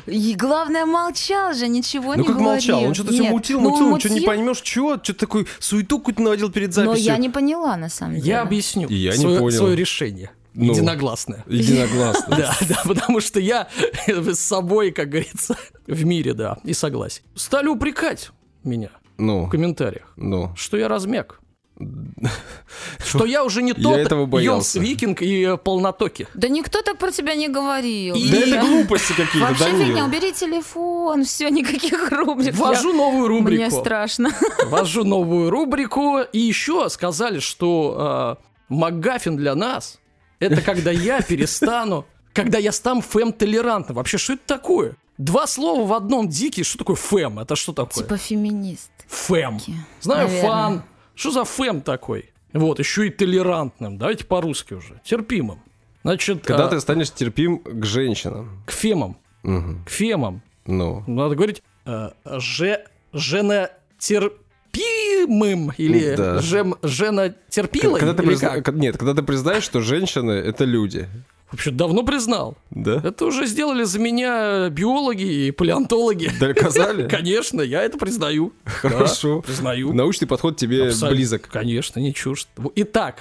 [0.07, 2.51] И главное, молчал же, ничего ну не как говорил.
[2.53, 5.99] молчал, он что-то все Нет, мутил, ну, мутил, что не мутил, поймешь, что такой суету
[5.99, 7.05] какую-то наводил перед Но записью.
[7.05, 8.27] я не поняла, на самом деле.
[8.27, 9.57] Я объясню Я не свое, понял.
[9.57, 10.31] свое решение.
[10.53, 10.71] Ну.
[10.73, 11.43] Единогласное.
[11.47, 12.36] Единогласно.
[12.38, 13.67] Да, да, потому что я
[14.07, 15.55] с собой, как говорится,
[15.88, 17.23] в мире, да, и согласен.
[17.36, 18.31] Стали упрекать
[18.63, 20.51] меня Ну, в комментариях, ну.
[20.55, 21.39] что я размяк.
[23.05, 24.80] Что я уже не Я тот этого боялся.
[24.80, 26.28] Йонс Викинг и э, полнотоки.
[26.34, 28.15] Да никто так про тебя не говорил.
[28.15, 29.86] И- Да это глупости какие-то, Вообще Данил.
[29.88, 32.55] фигня, убери телефон, все, никаких рубрик.
[32.55, 33.61] Ввожу новую Я- рубрику.
[33.63, 34.30] Мне страшно.
[34.65, 36.19] Ввожу новую рубрику.
[36.32, 39.99] И еще сказали, что э, МакГаффин для нас
[40.39, 43.95] это когда я перестану, когда я стану фэм-толерантным.
[43.95, 44.95] Вообще, что это такое?
[45.17, 46.63] Два слова в одном дикий.
[46.63, 47.39] Что такое фэм?
[47.39, 48.03] Это что такое?
[48.03, 48.91] Типа феминист.
[49.07, 49.59] Фэм.
[50.01, 50.41] Знаю наверное.
[50.49, 50.84] фан.
[51.16, 52.30] Что за фэм такой?
[52.53, 53.97] Вот, еще и толерантным.
[53.97, 55.01] Давайте по-русски уже.
[55.03, 55.59] Терпимым.
[56.03, 58.61] Значит, Когда а, ты станешь терпим к женщинам.
[58.66, 59.18] к фемам.
[59.43, 59.84] Мгм.
[59.86, 60.41] К фемам.
[60.66, 61.03] Ну.
[61.07, 62.09] Надо говорить э,
[62.39, 64.39] же, женотерпимым.
[64.74, 66.39] терпимым или Да.
[66.41, 67.99] жем, жена терпилой?
[67.99, 68.74] Когда ты призна- как?
[68.76, 71.07] Нет, когда ты признаешь, что женщины это люди.
[71.53, 72.57] Вообще давно признал.
[72.71, 72.99] Да?
[73.03, 76.31] Это уже сделали за меня биологи и палеонтологи.
[76.39, 77.07] Доказали?
[77.07, 78.53] Конечно, я это признаю.
[78.65, 79.35] Хорошо.
[79.35, 79.93] Да, признаю.
[79.93, 81.15] Научный подход тебе Абсолютно.
[81.15, 81.47] близок.
[81.49, 82.47] Конечно, не чужд.
[82.77, 83.19] Итак,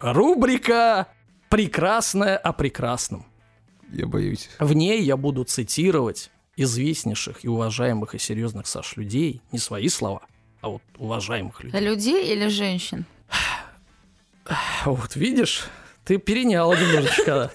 [0.00, 1.08] рубрика
[1.50, 3.26] «Прекрасное о прекрасном».
[3.92, 4.48] Я боюсь.
[4.58, 10.22] В ней я буду цитировать известнейших и уважаемых и серьезных, Саш, людей, не свои слова,
[10.62, 11.78] а вот уважаемых людей.
[11.78, 13.04] Людей или женщин?
[14.86, 15.64] Вот видишь,
[16.06, 17.50] ты переняла немножечко.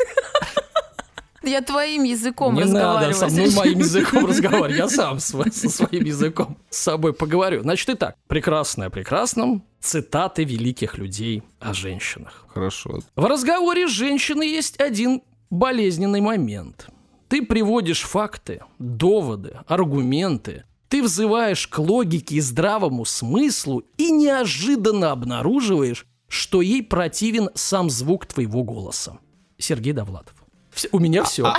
[1.42, 3.14] Я твоим языком Не надо разговариваю.
[3.16, 4.78] со мной моим языком разговаривать.
[4.78, 7.62] Я сам со своим языком с собой поговорю.
[7.62, 9.64] Значит, итак, прекрасное о прекрасном.
[9.80, 12.46] Цитаты великих людей о женщинах.
[12.54, 13.00] Хорошо.
[13.16, 16.88] В разговоре с женщиной есть один болезненный момент.
[17.28, 20.66] Ты приводишь факты, доводы, аргументы.
[20.90, 28.26] Ты взываешь к логике и здравому смыслу и неожиданно обнаруживаешь, что ей противен сам звук
[28.26, 29.18] твоего голоса.
[29.58, 30.34] Сергей Довлатов.
[30.72, 31.54] Всё- у меня все.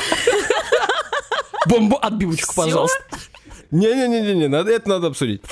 [1.69, 2.99] Бомбу, отбивочку, пожалуйста.
[3.71, 5.43] Не-не-не-не, это надо обсудить.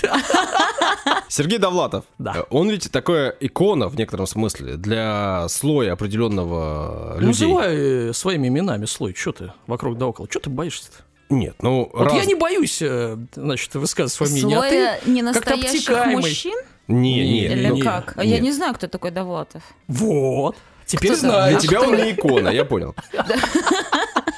[1.28, 2.06] Сергей Довлатов.
[2.18, 2.32] Да.
[2.38, 7.26] Э, Он ведь такая икона в некотором смысле для слоя определенного людей.
[7.46, 9.14] Называй э, своими именами слой.
[9.14, 10.28] Что ты вокруг да около?
[10.30, 11.04] Что ты боишься-то?
[11.28, 15.10] Нет, ну Вот раз- я не боюсь, э, значит, высказывать свое мнение, а ты как-то
[15.10, 16.16] ненастоящих обтекаемый.
[16.16, 16.58] мужчин?
[16.90, 18.14] Не, не, Или ну, как?
[18.16, 18.34] А нет.
[18.34, 19.62] Я не знаю, кто такой Довлатов.
[19.86, 20.56] Вот.
[20.86, 21.52] Теперь Кто знаю.
[21.52, 22.94] Для тебя он не икона, я понял.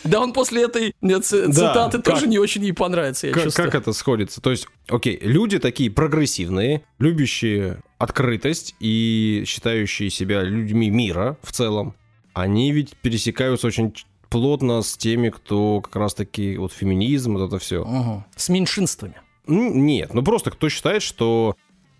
[0.05, 3.70] Да он после этой цитаты тоже не очень ей понравится, я чувствую.
[3.70, 4.40] как это сходится?
[4.40, 11.94] То есть, окей, люди такие прогрессивные, любящие открытость и считающие себя людьми мира в целом,
[12.34, 13.94] они ведь пересекаются очень
[14.28, 18.24] плотно с теми, кто как раз-таки вот феминизм, вот это все.
[18.34, 19.14] С меньшинствами.
[19.46, 21.57] Нет, ну просто кто считает, что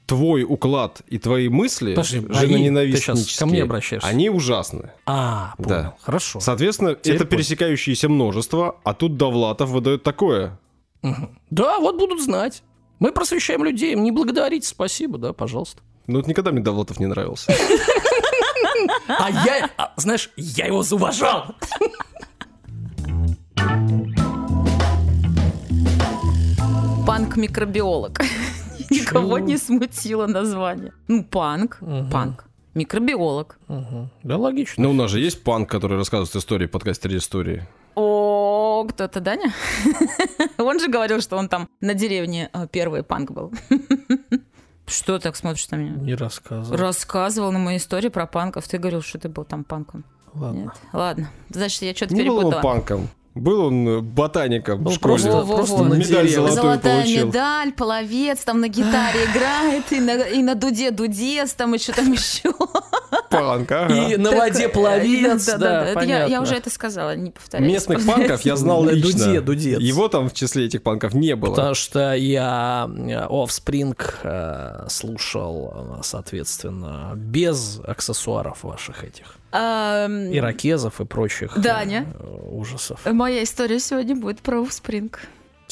[0.07, 4.09] твой уклад и твои мысли Подожди, они- женоненавистнические, ты ко мне обращаешься?
[4.09, 4.91] они ужасны.
[5.07, 5.69] А, понял.
[5.69, 5.97] Да.
[6.03, 6.41] Хорошо.
[6.41, 7.39] Соответственно, Теперь это понял.
[7.39, 10.59] пересекающееся множество, а тут Довлатов выдает такое.
[11.03, 11.39] Мгм.
[11.51, 12.63] Да, вот будут знать.
[12.99, 15.81] Мы просвещаем людей, не благодарите, спасибо, да, пожалуйста.
[16.07, 17.53] Ну вот никогда мне Довлатов не нравился.
[19.09, 21.55] А я, а, знаешь, я его зауважал.
[27.07, 28.21] Панк-микробиолог.
[29.01, 30.93] Никого не смутило название.
[31.09, 31.81] Ну, панк,
[32.11, 32.45] панк.
[32.75, 33.59] Микробиолог.
[34.23, 34.83] Да, логично.
[34.85, 37.67] Ну, у нас же есть панк, который рассказывает истории, подкаст «Три истории».
[37.95, 39.53] О, кто-то, Даня?
[40.59, 43.53] Он же говорил, что он там на деревне э, первый панк был.
[44.87, 45.93] Что так смотришь на меня?
[45.93, 46.77] Не рассказывал.
[46.79, 48.67] Рассказывал на моей истории про панков.
[48.67, 50.05] Ты говорил, что ты был там панком.
[50.35, 50.59] Ладно.
[50.59, 50.71] Нет?
[50.93, 51.31] Ладно.
[51.51, 52.63] Значит, я что-то Не был он перепутала.
[52.63, 53.09] панком.
[53.35, 55.23] Был он э, ботаником Был в школе.
[55.23, 57.27] просто, просто Медаль золотую Золотая получил.
[57.29, 61.95] медаль, половец, там на гитаре играет, и на, и на дуде дудес, там и что
[61.95, 62.53] там еще.
[63.31, 63.95] Панк, ага.
[63.95, 65.87] И на воде пловец, Да, да, да, да.
[65.91, 66.43] Это я, я понятно.
[66.43, 67.73] уже это сказала, не повторяйся.
[67.73, 69.25] Местных панков я знал На лично.
[69.27, 69.81] дуде дудец.
[69.81, 71.51] Его там в числе этих панков не было.
[71.55, 79.37] Потому что я э, Offspring э, слушал, э, соответственно, без аксессуаров ваших этих.
[79.53, 82.07] Иракезов и прочих Даня.
[82.15, 83.01] э, ужасов.
[83.05, 85.21] Моя история сегодня будет про Спринг.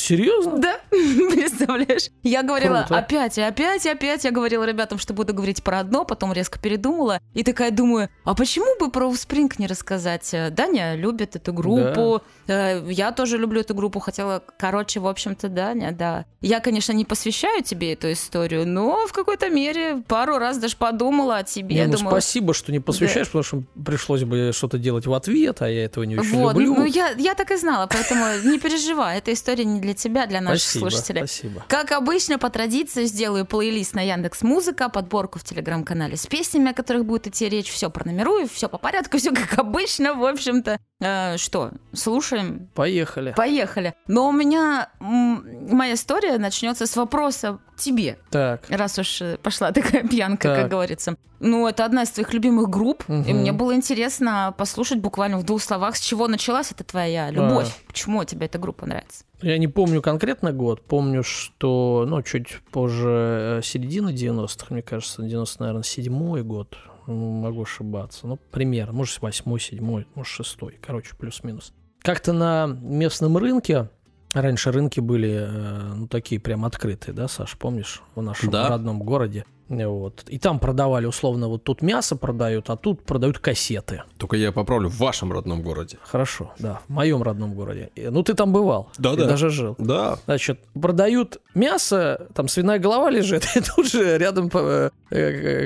[0.01, 0.59] Серьезно?
[0.59, 2.11] Да, представляешь?
[2.23, 2.99] Я говорила Круто.
[2.99, 4.25] опять и опять и опять.
[4.25, 7.21] Я говорила ребятам, что буду говорить про одно, потом резко передумала.
[7.35, 10.33] И такая думаю, а почему бы про Спринг не рассказать?
[10.33, 12.23] Э, Даня любит эту группу.
[12.47, 14.01] э, Я тоже люблю эту группу.
[14.01, 16.25] Хотела, короче, в общем-то, Даня, да.
[16.41, 21.37] Я, конечно, не посвящаю тебе эту историю, но в какой-то мере пару раз даже подумала
[21.39, 21.75] о тебе.
[21.77, 25.61] Не, ну думала, спасибо, что не посвящаешь, потому что пришлось бы что-то делать в ответ,
[25.63, 26.75] а я этого не очень Вот, люблю.
[26.75, 30.41] ну я, я так и знала, поэтому не переживай, эта история не для тебя, для
[30.41, 31.19] наших спасибо, слушателей.
[31.27, 31.65] спасибо.
[31.69, 36.75] Как обычно, по традиции, сделаю плейлист на Яндекс Музыка, подборку в телеграм-канале с песнями, о
[36.75, 37.71] которых будет идти речь.
[37.71, 40.79] Все пронумерую, все по порядку, все как обычно, в общем-то.
[41.01, 42.69] Э, что, слушаем?
[42.75, 43.33] Поехали.
[43.37, 43.95] Поехали.
[44.07, 48.63] Но у меня моя история начнется с вопроса тебе, Так.
[48.69, 50.57] раз уж э, пошла такая пьянка, Так.
[50.63, 51.17] как говорится.
[51.43, 53.37] Ну, это одна из твоих любимых групп, и Мгм.
[53.39, 57.75] мне было интересно послушать буквально в двух словах, с чего началась эта твоя любовь.
[57.87, 59.25] Почему тебе эта группа нравится?
[59.43, 65.23] Я не помню конкретно год, помню, что, ну, чуть позже э, середины 90-х, мне кажется,
[65.23, 66.77] 90, наверное, седьмой год,
[67.07, 71.73] м, могу ошибаться, ну, примерно, может, восьмой, седьмой, может, шестой, короче, плюс-минус.
[72.03, 73.89] Как-то на местном рынке,
[74.35, 78.69] раньше рынки были, э, ну, такие прям открытые, да, Саш, помнишь, в нашем Да.
[78.69, 80.25] родном городе, Вот.
[80.29, 84.03] И там продавали, условно, вот тут мясо продают, а тут продают кассеты.
[84.19, 85.99] Только я поправлю, в вашем родном городе.
[86.03, 87.91] Хорошо, да, в моем родном городе.
[87.97, 88.91] Ну, ты там бывал.
[88.99, 89.27] Да, и да.
[89.27, 89.77] даже жил.
[89.79, 90.19] Да.
[90.25, 95.17] Значит, продают мясо, там свиная голова лежит, и тут же рядом э, э,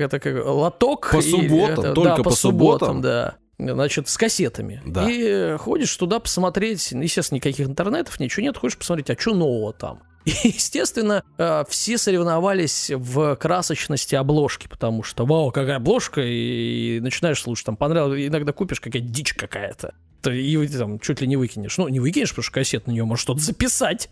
[0.05, 1.11] это как лоток.
[1.11, 3.01] По и субботам, это- только да, по субботам?
[3.01, 3.37] да.
[3.59, 4.83] Значит, с кассетами.
[4.85, 5.09] Да.
[5.09, 9.73] И э, ходишь туда посмотреть, естественно, никаких интернетов, ничего нет, ходишь посмотреть, а что нового
[9.73, 10.03] там.
[10.25, 17.41] И, естественно, э, все соревновались в красочности обложки, потому что, вау, какая обложка, и, начинаешь
[17.43, 21.77] слушать, там понравилось, иногда купишь какая-то дичь какая-то, то и там чуть ли не выкинешь.
[21.77, 24.09] Ну, не выкинешь, потому что кассет на нее может что-то записать,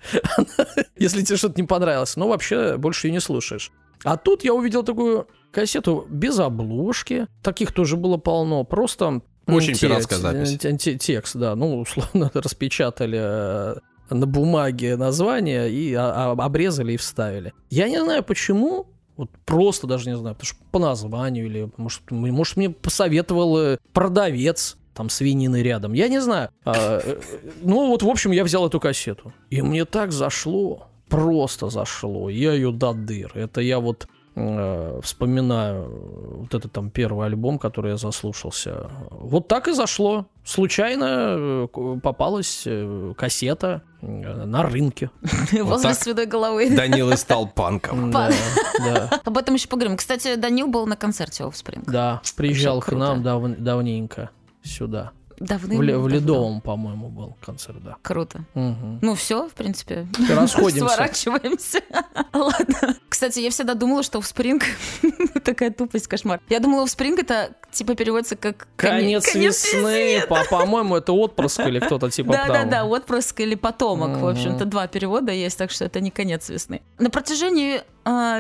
[0.98, 2.16] если тебе что-то не понравилось.
[2.16, 3.72] Но вообще больше ее не слушаешь.
[4.04, 7.26] А тут я увидел такую кассету без обложки.
[7.42, 8.64] Таких тоже было полно.
[8.64, 9.22] Просто...
[9.46, 10.58] Очень пиратская запись.
[10.58, 11.56] те- те- Текст, да.
[11.56, 13.74] Ну, условно, распечатали э,
[14.14, 17.52] на бумаге название и а- а- обрезали и вставили.
[17.70, 18.86] Я не знаю, почему,
[19.16, 23.78] вот просто даже не знаю, потому что по названию или, может, может мне посоветовал э,
[23.92, 26.50] продавец там свинины рядом, я не знаю.
[26.64, 27.20] А, э,
[27.62, 29.32] ну вот, в общем, я взял эту кассету.
[29.50, 32.28] И мне так зашло, просто зашло.
[32.28, 33.32] Я ее до дыр.
[33.34, 38.91] Это я вот э, вспоминаю вот этот там первый альбом, который я заслушался.
[39.11, 40.26] Вот так и зашло.
[40.45, 41.68] Случайно э,
[42.03, 44.07] попалась э, кассета э,
[44.45, 45.11] на рынке.
[45.53, 46.74] Возле свиной головы.
[46.74, 48.11] Данил и стал панком.
[48.11, 48.30] Да,
[48.78, 49.20] да.
[49.24, 49.97] Об этом еще поговорим.
[49.97, 51.83] Кстати, Данил был на концерте Offspring.
[51.87, 54.30] Да, приезжал к нам дав- давненько
[54.62, 55.12] сюда.
[55.39, 57.97] Давным В, в Ледовом, по-моему, был концерт, да.
[58.03, 58.45] Круто.
[58.55, 58.99] Мгм.
[59.03, 60.07] Ну все, в принципе.
[60.30, 60.89] Расходимся.
[60.89, 61.80] Сворачиваемся.
[62.33, 62.97] Ладно.
[63.09, 64.64] Кстати, я всегда думала, что в Спринг
[65.45, 66.41] такая тупость, кошмар.
[66.49, 70.26] Я думала, в Спринг это типа переводится как Конец, весны, весны.
[70.28, 74.11] по- по-моему, это отпрыск или кто-то типа Да, да, да, отпрыск или потомок.
[74.11, 74.26] В Мгм.
[74.26, 76.83] общем-то, два перевода есть, так что это не конец весны.
[76.99, 77.83] На протяжении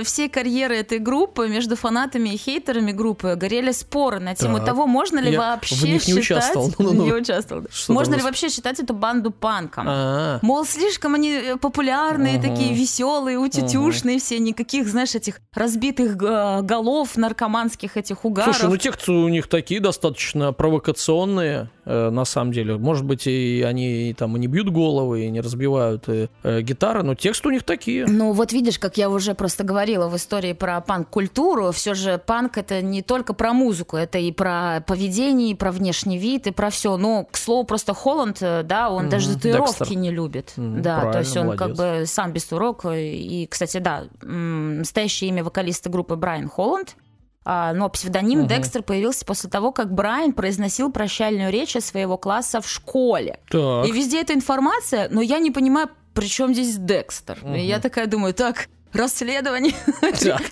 [0.04, 4.66] всей карьеры этой группы между фанатами и хейтерами группы горели споры на тему Так.
[4.66, 6.40] того, можно ли Я вообще в них не считать...
[6.40, 6.74] участвовал.
[6.78, 7.04] Ну-ну-ну.
[7.04, 7.64] Не участвовал.
[7.70, 9.84] Что Можно ли вообще считать эту банду панком?
[9.88, 12.42] А, Мол, слишком они э, популярные, Мгм.
[12.48, 18.56] такие веселые, утютюшные все, никаких, знаешь, этих разбитых голов наркоманских этих угаров.
[18.56, 22.76] Слушай, ну тексты у них такие достаточно провокационные, на самом деле.
[22.76, 27.02] Может быть, и они там и не бьют головы, и не разбивают э, э, гитары,
[27.02, 28.06] но тексты у них такие.
[28.06, 32.58] Ну вот видишь, как я уже просто говорила в истории про панк-культуру, все же панк
[32.58, 36.70] это не только про музыку, это и про поведение, и про внешний вид, и про
[36.70, 36.96] все.
[36.96, 39.10] Ну, к слову, просто Холланд, э, да, он Мгм.
[39.10, 39.96] даже татуировки Декстер.
[39.98, 40.52] не любит.
[40.56, 41.78] Мгм, да, то есть он как молодец.
[41.78, 42.84] бы сам без турок.
[42.92, 46.96] И, кстати, да, настоящее имя вокалиста группы Брайан Холланд.
[47.44, 48.48] А, но псевдоним Мгм.
[48.48, 53.40] Декстер появился после того, как Брайан произносил прощальную речь от своего класса в школе.
[53.50, 53.86] Так.
[53.86, 57.38] И везде эта информация, но я не понимаю, при чем здесь Декстер.
[57.54, 59.74] И я такая думаю, так, расследование.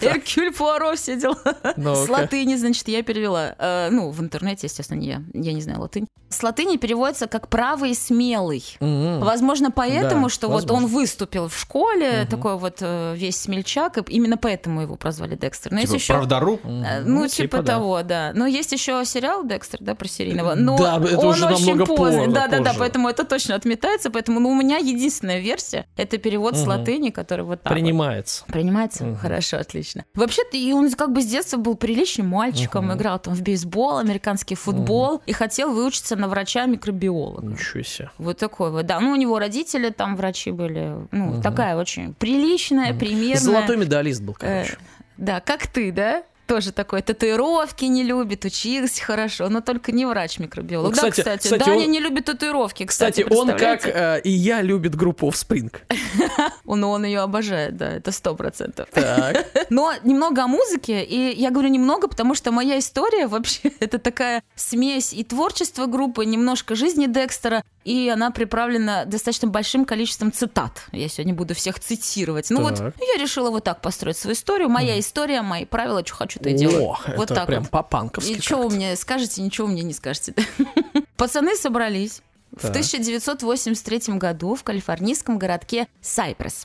[0.01, 1.38] Эркюль Пуаро, все дела.
[1.76, 2.07] Ну-ка.
[2.07, 3.55] С латыни, значит, я перевела.
[3.59, 5.22] Э, ну, в интернете, естественно, не я.
[5.32, 6.07] Я не знаю латынь.
[6.28, 8.64] С латыни переводится как «правый и смелый».
[8.78, 9.20] Мгм.
[9.20, 14.12] Возможно, поэтому, Да, что вот он выступил в школе, такой вот э, весь смельчак, и
[14.12, 15.72] именно поэтому его прозвали Декстер.
[15.72, 16.12] Но Типа, еще...
[16.14, 16.61] правдору?
[16.62, 16.84] Мгм.
[16.84, 17.74] Э, Ну, типа, да.
[17.74, 18.30] того, да.
[18.34, 20.55] Но есть еще сериал Декстер, да, про серийного.
[20.55, 24.11] Но Да, это он уже очень намного позже, Да, да, да, поэтому это точно отметается.
[24.11, 27.72] Поэтому ну, у меня единственная версия это перевод с латыни, который вот так.
[27.72, 28.29] вот.
[28.30, 28.44] Принимается.
[28.52, 29.04] Принимается?
[29.04, 29.16] Мгм.
[29.16, 30.04] Хорошо, отлично.
[30.14, 32.94] Вообще-то и он как бы с детства был приличным мальчиком, Мгм.
[32.96, 37.46] играл там в бейсбол, американский футбол и хотел выучиться на врача-микробиолога.
[37.46, 38.10] Ничего себе.
[38.18, 39.00] Вот такой вот, да.
[39.00, 40.94] Ну, у него родители там врачи были.
[41.10, 41.42] Ну, Мгм.
[41.42, 43.40] такая очень приличная, примерная.
[43.40, 44.78] Золотой медалист был, Э, короче.
[45.16, 46.22] Да, как ты, да?
[46.51, 50.88] Тоже такой татуировки не любит, учился хорошо, но только не врач-микробиолог.
[50.88, 54.20] Ну, кстати- да, кстати, кстати, Даня он- не любит татуировки, кстати, Кстати, он как э,
[54.24, 55.72] и я любит группу Offspring.
[56.64, 58.88] Он, он ее обожает, да, это сто процентов.
[59.70, 64.42] Но немного о музыке, и я говорю немного, потому что моя история вообще это такая
[64.57, 70.82] смесь и творчества группы, немножко жизни Декстера, и она приправлена достаточно большим количеством цитат.
[70.92, 72.50] Я сегодня буду всех цитировать.
[72.50, 74.68] Ну вот я решила вот так построить свою историю.
[74.68, 76.90] Моя история, мои правила, что хочу, то и делаю.
[76.90, 77.70] О, вот это так прям вот.
[77.70, 78.32] по-панковски.
[78.32, 80.34] И что вы мне скажете, ничего вы мне не скажете.
[81.16, 82.22] Пацаны собрались
[82.52, 82.70] в Так.
[82.70, 86.64] 1983 году в калифорнийском городке Сайпресс.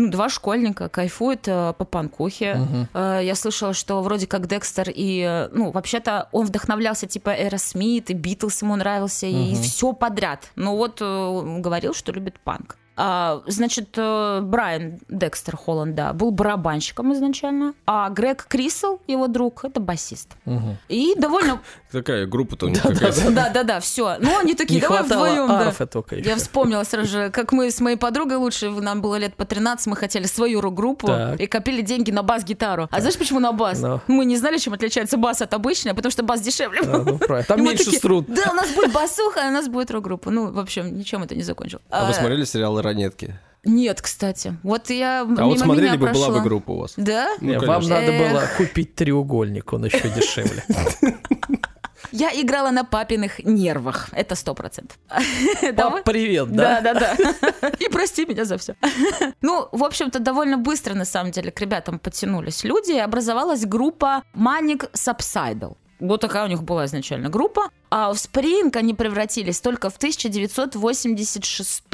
[0.00, 2.54] Ну, два школьника кайфуют э, по панкухе.
[2.54, 2.88] Мгм.
[2.94, 5.48] Э, я слышала, что вроде как Декстер и...
[5.52, 9.62] Ну, вообще-то он вдохновлялся типа Эросмит, и Битлз ему нравился, и Мгм.
[9.62, 10.50] все подряд.
[10.56, 12.78] Но вот э, говорил, что любит панк.
[13.02, 19.64] А, значит, э, Брайан Декстер Холланд, да, был барабанщиком изначально, а Грег Крисел, его друг,
[19.64, 20.28] это басист.
[20.44, 20.76] Мгм.
[20.90, 21.62] И довольно...
[21.90, 22.82] Такая группа-то у них.
[22.82, 24.18] Да-да-да, все.
[24.20, 25.72] Ну, они такие, давай вдвоем, да.
[25.86, 26.16] только.
[26.16, 29.86] Я вспомнила сразу же, как мы с моей подругой лучше, нам было лет по 13,
[29.86, 32.88] мы хотели свою рок-группу и копили деньги на бас-гитару.
[32.90, 33.80] А знаешь, почему на бас?
[33.80, 34.02] Ну.
[34.08, 36.82] Мы не знали, чем отличается бас от обычной, потому что бас дешевле.
[36.82, 37.18] Да, ну.
[37.48, 38.26] Там меньше струн.
[38.28, 40.30] Да, у нас будет басуха, а у нас будет рок-группа.
[40.30, 41.80] Ну, в общем, ничем это не закончил.
[41.88, 43.38] А вы смотрели сериал «Ранетки»?
[43.64, 44.56] Нет, кстати.
[44.62, 46.40] Вот я А мимо вот смотрели меня бы, была бы прошла.
[46.42, 46.94] группа у вас.
[46.96, 47.28] Да?
[47.40, 48.00] Ну, вам конечно.
[48.00, 48.56] надо было Эх.
[48.56, 50.64] купить треугольник, он еще дешевле.
[52.12, 54.08] Я играла на папиных нервах.
[54.12, 54.98] Это сто процентов.
[55.76, 56.94] Пап, привет, Да, да?
[56.94, 57.16] да,
[57.60, 57.68] да.
[57.78, 58.74] И прости меня за все.
[59.42, 64.22] Ну, в общем-то, довольно быстро, на самом деле, к ребятам подтянулись люди, и образовалась группа
[64.34, 65.76] Manic Subsidal.
[66.00, 67.68] Вот такая у них была изначально группа.
[67.90, 71.84] А в Spring они превратились только в 1986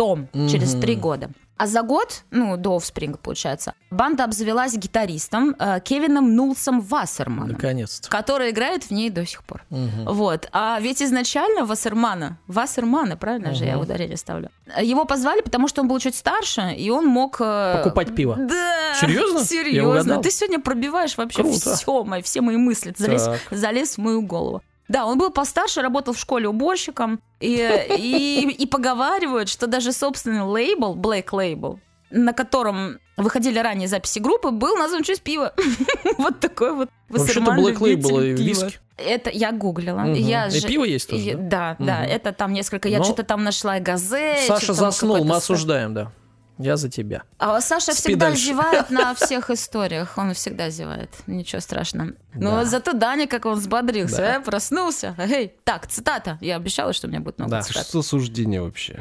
[0.51, 1.31] через три года.
[1.59, 8.11] А за год, ну, до Offspring, получается, банда обзавелась гитаристом э, Кевином Нулсом Вассерманом Наконец-то.
[8.11, 9.65] который играет в ней до сих пор.
[9.71, 10.05] Мгм.
[10.05, 10.51] Вот.
[10.53, 14.51] А ведь изначально Вассермана, Вассермана, правильно же я ударение ставлю,
[14.83, 17.41] его позвали, потому что он был чуть старше, и он мог...
[17.41, 18.37] э, Покупать пиво.
[18.39, 18.95] Да.
[19.01, 19.43] Серьезно?
[19.43, 20.21] Серьезно.
[20.21, 21.75] Ты сегодня пробиваешь вообще Круто.
[21.75, 22.95] все, мои, все мои мысли.
[22.99, 23.41] Залез, Так.
[23.51, 24.61] залез в мою голову.
[24.89, 27.57] Да, он был постарше, работал в школе уборщиком, и,
[27.99, 31.79] и, и поговаривают, что даже собственный лейбл, Black Label,
[32.11, 35.53] на котором выходили ранее записи группы, был назван в честь пива.
[36.19, 38.79] Вот такой вот Вообще-то Black Label и виски.
[38.97, 39.99] Это я гуглила.
[40.01, 40.15] Мгм.
[40.15, 41.77] Я И же- пиво есть тоже, и- да?
[41.79, 42.11] Да, да, Мгм.
[42.11, 42.89] это там несколько.
[42.89, 44.37] Я Но- что-то там нашла и газе.
[44.47, 46.13] Саша заснул, мы осуждаем, да.
[46.59, 47.23] Я за тебя.
[47.39, 48.45] А Саша Спи всегда дальше.
[48.47, 50.17] зевает на всех историях.
[50.17, 51.11] Он всегда зевает.
[51.27, 52.13] Ничего страшного.
[52.35, 52.65] Но Да.
[52.65, 54.37] зато Даня, как он взбодрился, Да.
[54.37, 55.15] э, проснулся.
[55.19, 56.39] Эй, так, цитата.
[56.41, 57.63] Я обещала, что у меня будет много Да.
[57.63, 57.87] цитат.
[57.87, 58.99] Что суждение вообще?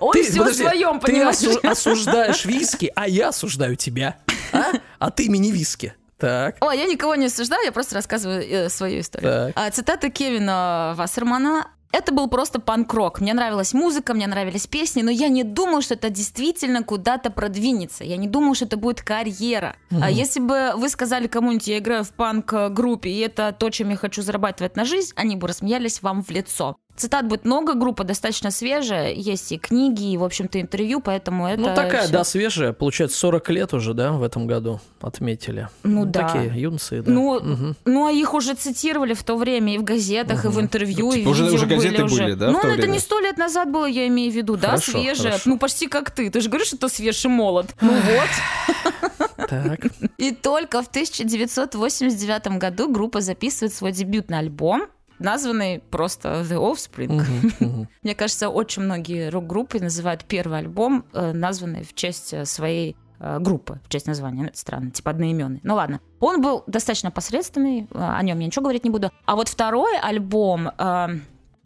[0.00, 1.36] Он все в подожди, своем, ты понимаешь?
[1.36, 4.16] осу- осуждаешь виски, а я осуждаю тебя.
[4.52, 4.72] А?
[4.98, 5.94] А ты мини виски.
[6.18, 6.56] Так.
[6.60, 9.52] О, я никого не осуждаю, я просто рассказываю э, свою историю.
[9.52, 9.52] Так.
[9.56, 11.66] А, цитата Кевина Вассермана.
[11.94, 13.20] Это был просто панк-рок.
[13.20, 18.02] Мне нравилась музыка, мне нравились песни, но я не думал, что это действительно куда-то продвинется.
[18.02, 19.76] Я не думал, что это будет карьера.
[20.02, 23.96] А если бы вы сказали кому-нибудь, я играю в панк-группе, и это то, чем я
[23.96, 26.76] хочу зарабатывать на жизнь, они бы рассмеялись вам в лицо.
[26.96, 31.60] Цитат будет много, группа достаточно свежая, есть и книги, и, в общем-то, интервью, поэтому это...
[31.60, 32.72] Ну, такая, всё- да, свежая.
[32.72, 35.68] Получается, 40 лет уже, да, в этом году отметили.
[35.82, 36.28] Ну да.
[36.28, 37.10] Такие юнцы, да.
[37.10, 37.76] Ну, Мгм.
[37.84, 41.16] ну, а их уже цитировали в то время и в газетах, и в интервью, и
[41.20, 42.22] Типа уже- видео уже газеты уже.
[42.22, 42.92] были, да, в Ну, то это время?
[42.92, 45.30] не сто лет назад было, я имею в виду, да, Хорошо, свежее.
[45.32, 45.50] хорошо.
[45.50, 46.30] Ну, почти как ты.
[46.30, 47.74] Ты же говоришь, что ты свеж и молод.
[47.80, 49.48] Ну вот.
[49.48, 49.80] Так.
[50.18, 54.86] И только в 1989 году группа записывает свой дебютный альбом,
[55.18, 57.12] названный просто The Offspring.
[57.12, 57.88] Мгм, мгм.
[58.02, 63.38] Мне кажется, очень многие рок-группы называют первый альбом, э, названный в честь э, своей э,
[63.40, 64.42] группы, в честь названия.
[64.42, 65.60] Ну, это странно, типа одноименный.
[65.62, 66.00] Ну ладно.
[66.20, 69.10] Он был достаточно посредственный, о нем я ничего говорить не буду.
[69.24, 71.08] А вот второй альбом э,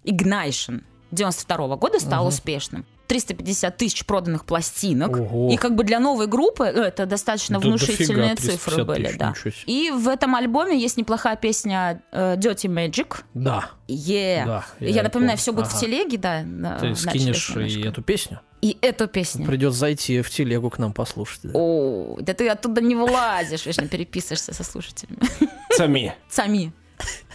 [0.04, 2.28] Ignition 92 года стал Мгм.
[2.28, 2.86] успешным.
[3.08, 5.16] 350 тысяч проданных пластинок.
[5.16, 5.50] Ого.
[5.50, 9.06] И как бы для новой группы ну, это достаточно Да внушительные дофига, цифры 350 были,
[9.06, 9.72] тысяч, да.
[9.72, 13.16] И в этом альбоме есть неплохая песня э, Dirty Magic.
[13.34, 13.70] Да.
[13.88, 14.44] Yeah.
[14.44, 15.36] Да, я, я напоминаю, помню.
[15.38, 15.76] все будет Ага.
[15.76, 16.78] в телеге, да.
[16.78, 17.60] Ты скинешь немножко.
[17.60, 18.40] и эту песню.
[18.60, 19.46] И эту песню.
[19.46, 21.40] Придется зайти в телегу к нам послушать.
[21.44, 21.50] да.
[21.54, 25.20] О, да ты оттуда не вылазишь, вечно переписываешься со слушателями.
[25.70, 26.14] Сами.
[26.28, 26.72] Сами.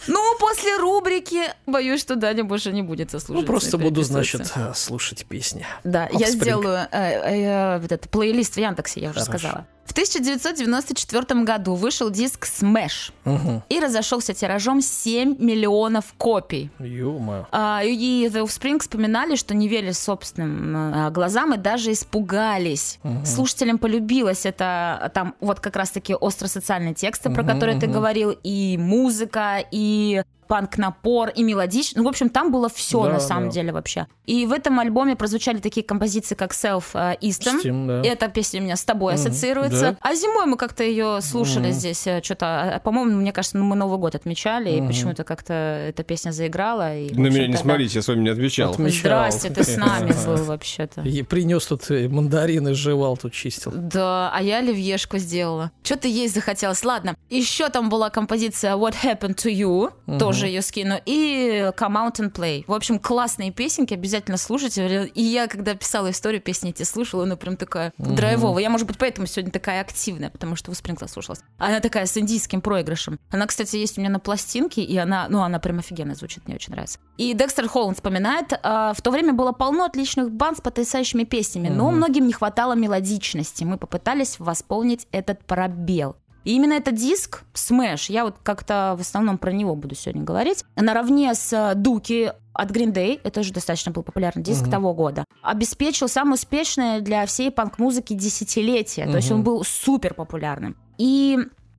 [0.06, 4.72] Ну, после рубрики, боюсь, что Даня больше не будет со Ну, просто буду, значит, э,
[4.74, 5.66] слушать песни.
[5.82, 6.30] Да, я Offspring.
[6.30, 9.38] сделаю э, э, вот этот плейлист в Яндексе, я уже Хорошо.
[9.38, 9.66] сказала.
[9.86, 13.62] В 1994 году вышел диск Smash Угу.
[13.68, 16.70] и разошелся тиражом 7 миллионов копий.
[16.78, 17.46] Ё-моё.
[17.52, 22.98] А, и The Offspring вспоминали, что не верили собственным а, глазам и даже испугались.
[23.02, 23.24] Мгм.
[23.26, 27.94] Слушателям полюбилось это, а, там вот как раз-таки остросоциальные тексты, про Мгм, которые ты мгм.
[27.94, 31.96] говорил, и музыка, и панк-напор, и мелодичность.
[31.96, 33.50] Ну, в общем, там было все Да, на самом да.
[33.52, 34.06] деле вообще.
[34.26, 37.62] И в этом альбоме прозвучали такие композиции, как Self э, Eastem.
[37.62, 38.08] Steam, да.
[38.08, 39.80] Эта песня у меня с тобой Мгм, ассоциируется.
[39.92, 39.96] да.
[40.00, 41.72] А зимой мы как-то ее слушали Мгм.
[41.72, 42.80] здесь что-то.
[42.84, 44.88] По-моему, мне кажется, ну, мы Новый год отмечали, и Мгм.
[44.88, 46.96] почему-то как-то эта песня заиграла.
[46.96, 47.58] И, На меня общем-то, не да.
[47.60, 48.70] смотрите, я с вами не отвечал.
[48.72, 49.00] Отмечал.
[49.00, 51.02] Здрасте, ты с нами был вообще-то.
[51.02, 53.72] И принес тут э, мандарины, жевал, тут чистил.
[53.74, 55.70] Да, а я оливьешку сделала.
[55.82, 56.84] Что-то есть захотелось.
[56.84, 60.18] Ладно, еще там была композиция What Happened to You, Мгм.
[60.34, 60.96] Тоже ее скину.
[61.04, 62.64] И Come Out and Play.
[62.66, 65.10] В общем, классные песенки, обязательно слушайте.
[65.14, 68.62] И я, когда писала историю, песни эти слушала, она прям такая драйвовая.
[68.62, 71.40] Я, может быть, поэтому сегодня такая активная, потому что у Спринкла слушалась.
[71.58, 73.18] Она такая с индийским проигрышем.
[73.30, 76.56] Она, кстати, есть у меня на пластинке, и она, ну, она прям офигенно звучит, мне
[76.56, 76.98] очень нравится.
[77.16, 81.68] И Декстер Холланд вспоминает, э, в то время было полно отличных банд с потрясающими песнями,
[81.68, 83.64] но многим не хватало мелодичности.
[83.64, 86.16] Мы попытались восполнить этот пробел.
[86.44, 90.64] И именно этот диск, Smash, я вот как-то в основном про него буду сегодня говорить,
[90.76, 94.70] наравне с Дуки от Green Day, это уже достаточно был популярный диск uh-huh.
[94.70, 99.06] того года, обеспечил самое успешное для всей панк-музыки десятилетие.
[99.06, 99.10] Uh-huh.
[99.10, 100.76] То есть он был супер популярным.
[100.98, 101.38] И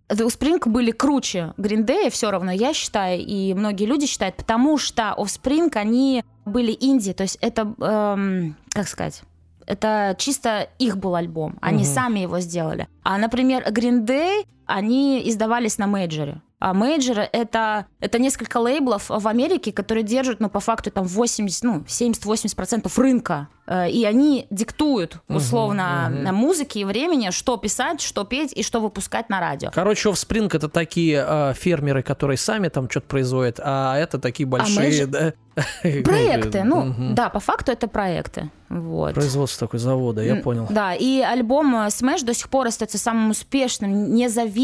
[0.09, 4.77] The Offspring были круче Green Day, все равно я считаю, и многие люди считают, потому
[4.77, 9.23] что Offspring, они были инди, то есть это, эм, как сказать,
[9.65, 11.57] это чисто их был альбом.
[11.61, 11.91] Они угу.
[11.91, 12.87] сами его сделали.
[13.03, 16.41] А, например, Green Day, они издавались на мейджоре.
[16.59, 21.63] А мейджоры это, это несколько лейблов в Америке, которые держат, ну, по факту, там 80,
[21.63, 23.49] ну, 70-80% рынка.
[23.67, 26.31] Э, и они диктуют, условно, uh-huh, uh-huh.
[26.31, 29.69] музыке и времени, что писать, что петь и что выпускать на радио.
[29.73, 34.49] Короче, Offspring это такие э, фермеры, которые сами там что-то производят, а это такие а
[34.49, 35.03] большие...
[35.03, 35.33] А да?
[35.81, 37.13] Проекты, ну, угу.
[37.13, 38.49] да, по факту это проекты.
[38.69, 39.13] Вот.
[39.13, 40.67] Производство такой завода, я понял.
[40.69, 44.54] Да, и альбом э, Smash до сих пор остается самым успешным, независимым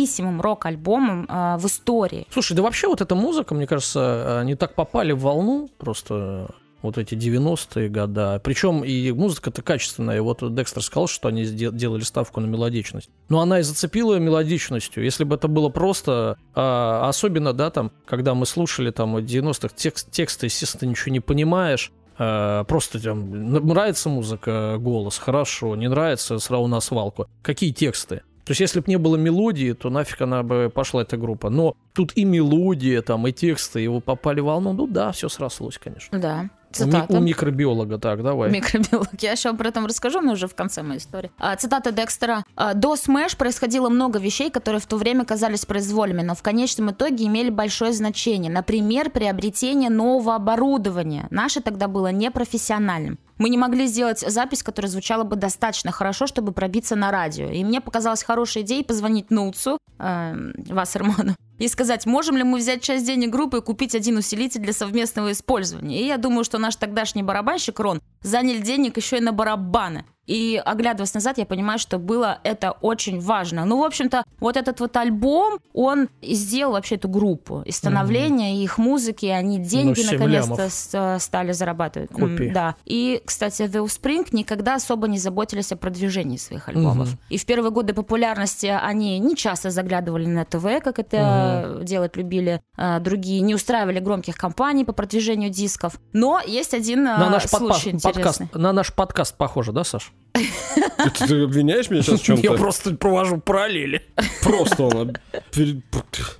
[0.41, 2.27] рок-альбомом э, в истории.
[2.31, 6.49] Слушай, да вообще вот эта музыка, мне кажется, они так попали в волну, просто
[6.81, 8.41] вот эти 90-е года.
[8.43, 10.17] Причем и музыка-то качественная.
[10.17, 13.09] И вот Декстер сказал, что они делали ставку на мелодичность.
[13.29, 15.03] Но она и зацепила мелодичностью.
[15.03, 20.11] Если бы это было просто, а, особенно, да, там, когда мы слушали там 90-х текст,
[20.11, 26.67] тексты, естественно, ничего не понимаешь, а, просто там, нравится музыка, голос, хорошо, не нравится, сразу
[26.67, 27.27] на свалку.
[27.41, 28.21] Какие тексты?
[28.45, 31.49] То есть, если бы не было мелодии, то нафиг она бы пошла, эта группа.
[31.49, 34.73] Но тут и мелодия, там, и тексты, его попали в волну.
[34.73, 36.17] Ну да, все срослось, конечно.
[36.19, 36.49] Да.
[36.71, 37.13] Цитата.
[37.13, 38.51] У, у микробиолога, так, давай.
[38.51, 39.09] Микробиолог.
[39.19, 41.31] Я еще об этом расскажу, но уже в конце моей истории.
[41.37, 42.43] А, цитата Декстера.
[42.55, 46.91] «А, «До Smash происходило много вещей, которые в то время казались произвольными, но в конечном
[46.91, 48.51] итоге имели большое значение.
[48.51, 51.27] Например, приобретение нового оборудования.
[51.29, 53.19] Наше тогда было непрофессиональным.
[53.37, 57.47] Мы не могли сделать запись, которая звучала бы достаточно хорошо, чтобы пробиться на радио.
[57.47, 62.81] И мне показалась хорошей идеей позвонить Нуцу, э, Вассерману, и сказать, можем ли мы взять
[62.81, 66.01] часть денег группы и купить один усилитель для совместного использования.
[66.01, 70.05] И я думаю, что наш тогдашний барабанщик Рон заняли денег еще и на барабаны.
[70.27, 73.65] И оглядываясь назад, я понимаю, что было это очень важно.
[73.65, 77.63] Ну, в общем-то, вот этот вот альбом, он сделал вообще эту группу.
[77.65, 78.63] И становление mm-hmm.
[78.63, 82.11] их музыки, они деньги ну, наконец-то с- стали зарабатывать.
[82.11, 82.49] Купи.
[82.49, 82.75] Да.
[82.85, 87.09] И, кстати, The Offspring никогда особо не заботились о продвижении своих альбомов.
[87.09, 87.31] Mm-hmm.
[87.31, 91.17] И в первые годы популярности они не часто заглядывали на ТВ, как это
[91.51, 91.83] mm-hmm.
[91.83, 95.99] делать любили а, другие, не устраивали громких кампаний по продвижению дисков.
[96.13, 100.13] Но есть один на наш случай под- подкаст, На наш подкаст похоже, да, Саш?
[100.33, 102.43] Ты, ты обвиняешь меня сейчас в чем-то?
[102.43, 104.03] Я просто провожу параллели.
[104.43, 105.17] Просто он...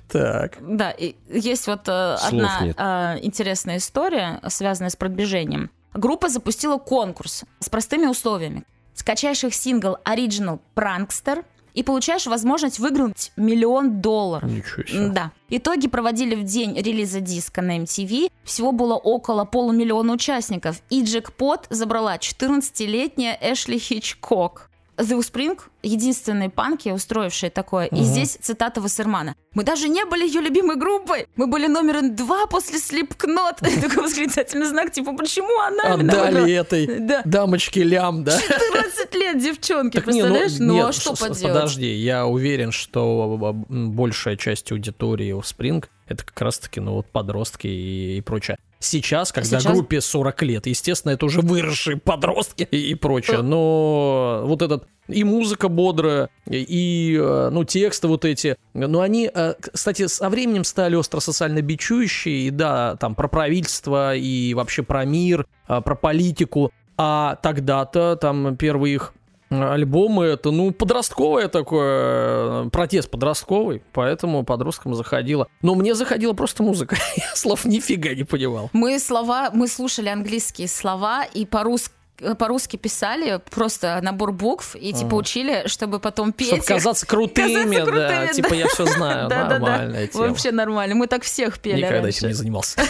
[0.08, 0.58] Так.
[0.60, 5.70] Да, и есть вот э, одна э, интересная история, связанная с продвижением.
[5.94, 8.64] Группа запустила конкурс с простыми условиями.
[8.94, 11.44] Скачаешь их сингл Original Prankster,
[11.74, 14.50] и получаешь возможность выиграть миллион долларов.
[14.50, 15.08] Ничего себе.
[15.08, 15.32] Да.
[15.48, 18.30] Итоги проводили в день релиза диска на MTV.
[18.44, 20.82] Всего было около полумиллиона участников.
[20.90, 24.70] И джекпот забрала 14-летняя Эшли Хичкок.
[25.02, 27.88] The Spring единственные панки, устроившие такое.
[27.88, 27.96] Угу.
[28.00, 29.34] И здесь цитата Вассермана.
[29.54, 31.26] «Мы даже не были ее любимой группой.
[31.36, 33.56] Мы были номером два после Slipknot».
[33.80, 37.22] Такой восклицательный знак, типа, почему она Отдали этой да.
[37.24, 38.38] дамочке лям, да?
[38.38, 40.52] 14 лет девчонки, так представляешь?
[40.58, 41.42] Ну, ну а что поделать?
[41.42, 48.20] Подожди, я уверен, что большая часть аудитории Spring это как раз-таки, ну, вот подростки и
[48.20, 48.58] прочее.
[48.82, 49.72] Сейчас, когда Сейчас...
[49.72, 55.68] группе 40 лет, естественно, это уже выросшие подростки и, прочее, но вот этот и музыка
[55.68, 58.56] бодрая, и, э, ну, тексты вот эти.
[58.72, 64.14] Но они, э, кстати, со временем стали остро социально бичующие, и да, там, про правительство,
[64.14, 66.72] и вообще про мир, э, про политику.
[66.96, 69.12] А тогда-то, там, первые их
[69.52, 75.46] альбомы это, ну, подростковое такое, протест подростковый, поэтому подросткам заходило.
[75.62, 78.70] Но мне заходила просто музыка, я слов нифига не понимал.
[78.72, 81.94] Мы слова, мы слушали английские слова и по-русски
[82.38, 86.48] по-русски писали просто набор букв и типа учили, чтобы потом петь.
[86.48, 88.28] Чтобы казаться крутыми, казаться крутыми да, да.
[88.28, 90.18] Типа я все знаю, да, нормальная да, да.
[90.18, 90.94] Вообще нормально.
[90.94, 91.78] Мы так всех пели.
[91.78, 92.18] Никогда раньше.
[92.18, 92.80] этим не занимался.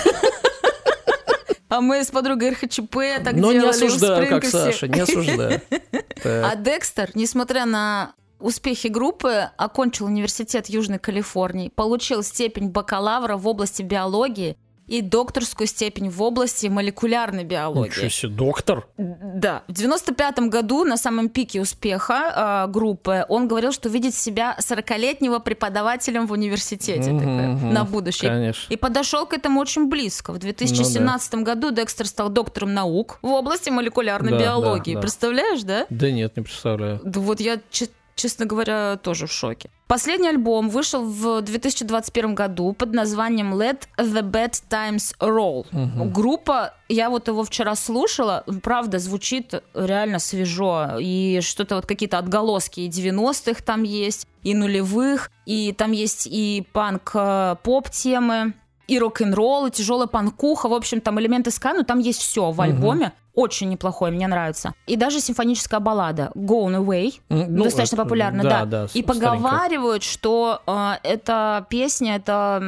[1.72, 3.58] А мы с подругой РХЧП так Но делали.
[3.62, 5.62] не осуждаю, как Саша, не осуждаю.
[6.24, 13.82] А Декстер, несмотря на успехи группы, окончил университет Южной Калифорнии, получил степень бакалавра в области
[13.82, 17.88] биологии и докторскую степень в области молекулярной биологии.
[17.90, 18.86] Ничего себе, доктор?
[18.98, 19.62] Да.
[19.68, 25.38] В 95 году, на самом пике успеха э, группы, он говорил, что видит себя 40-летнего
[25.38, 27.72] преподавателем в университете Мгм, такой, мгм.
[27.72, 28.30] на будущее.
[28.30, 28.72] Конечно.
[28.72, 30.32] И подошел к этому очень близко.
[30.32, 34.94] В 2017 году Декстер стал доктором наук в области молекулярной Да, биологии.
[34.94, 35.02] да, да.
[35.02, 35.86] Представляешь, да?
[35.90, 37.00] Да нет, не представляю.
[37.04, 39.70] Да вот я, че- честно говоря, тоже в шоке.
[39.86, 45.66] Последний альбом вышел в 2021 году под названием Let the Bad Times Roll.
[46.10, 50.97] Группа, я вот его вчера слушала, правда, звучит реально свежо.
[50.98, 56.66] И что-то вот какие-то отголоски и 90-х там есть, и нулевых, и там есть и
[56.72, 58.55] панк-поп темы,
[58.88, 60.68] и рок-н-ролл, и тяжелая панкуха.
[60.68, 63.12] В общем, там элементы ска, но там есть все в альбоме.
[63.34, 64.74] Очень неплохое, мне нравится.
[64.86, 68.66] И даже симфоническая баллада Gone Away, ну, достаточно это- популярна, да, да.
[68.66, 72.62] да, и поговаривают, что э, эта песня это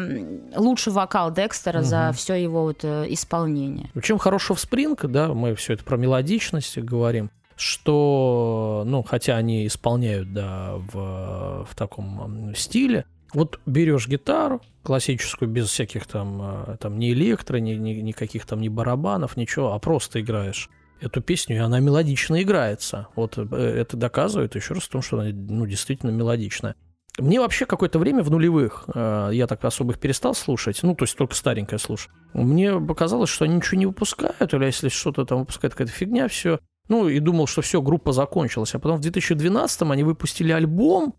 [0.57, 3.91] лучший вокал Декстера за все его вот э, исполнение.
[4.03, 10.32] Чем хорош Offspring, да, мы все это про мелодичность говорим, что, ну, хотя они исполняют,
[10.32, 13.05] да, в, в таком стиле,
[13.35, 18.61] вот берешь гитару классическую, без всяких там, э, там ни электро, ни, ни- никаких там
[18.61, 20.70] ни барабанов, ничего, а просто играешь
[21.01, 23.09] эту песню, и она мелодично играется.
[23.16, 26.77] Вот э, это доказывает еще раз в том, что она ну, действительно мелодичная.
[27.19, 31.05] Мне вообще какое-то время в нулевых, э, я так особо их перестал слушать, ну, то
[31.05, 32.11] есть только старенькое слушать.
[32.32, 36.59] Мне показалось, что они ничего не выпускают, или если что-то там выпускает какая-то фигня, все.
[36.89, 38.74] Ну, и думал, что все, группа закончилась.
[38.74, 41.15] А потом в 2012-м они выпустили альбом,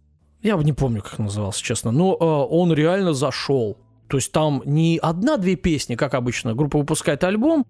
[0.46, 3.78] я не помню, как назывался, честно, но э, он реально зашел.
[4.08, 7.66] То есть там не одна-две песни, как обычно, группа выпускает альбом,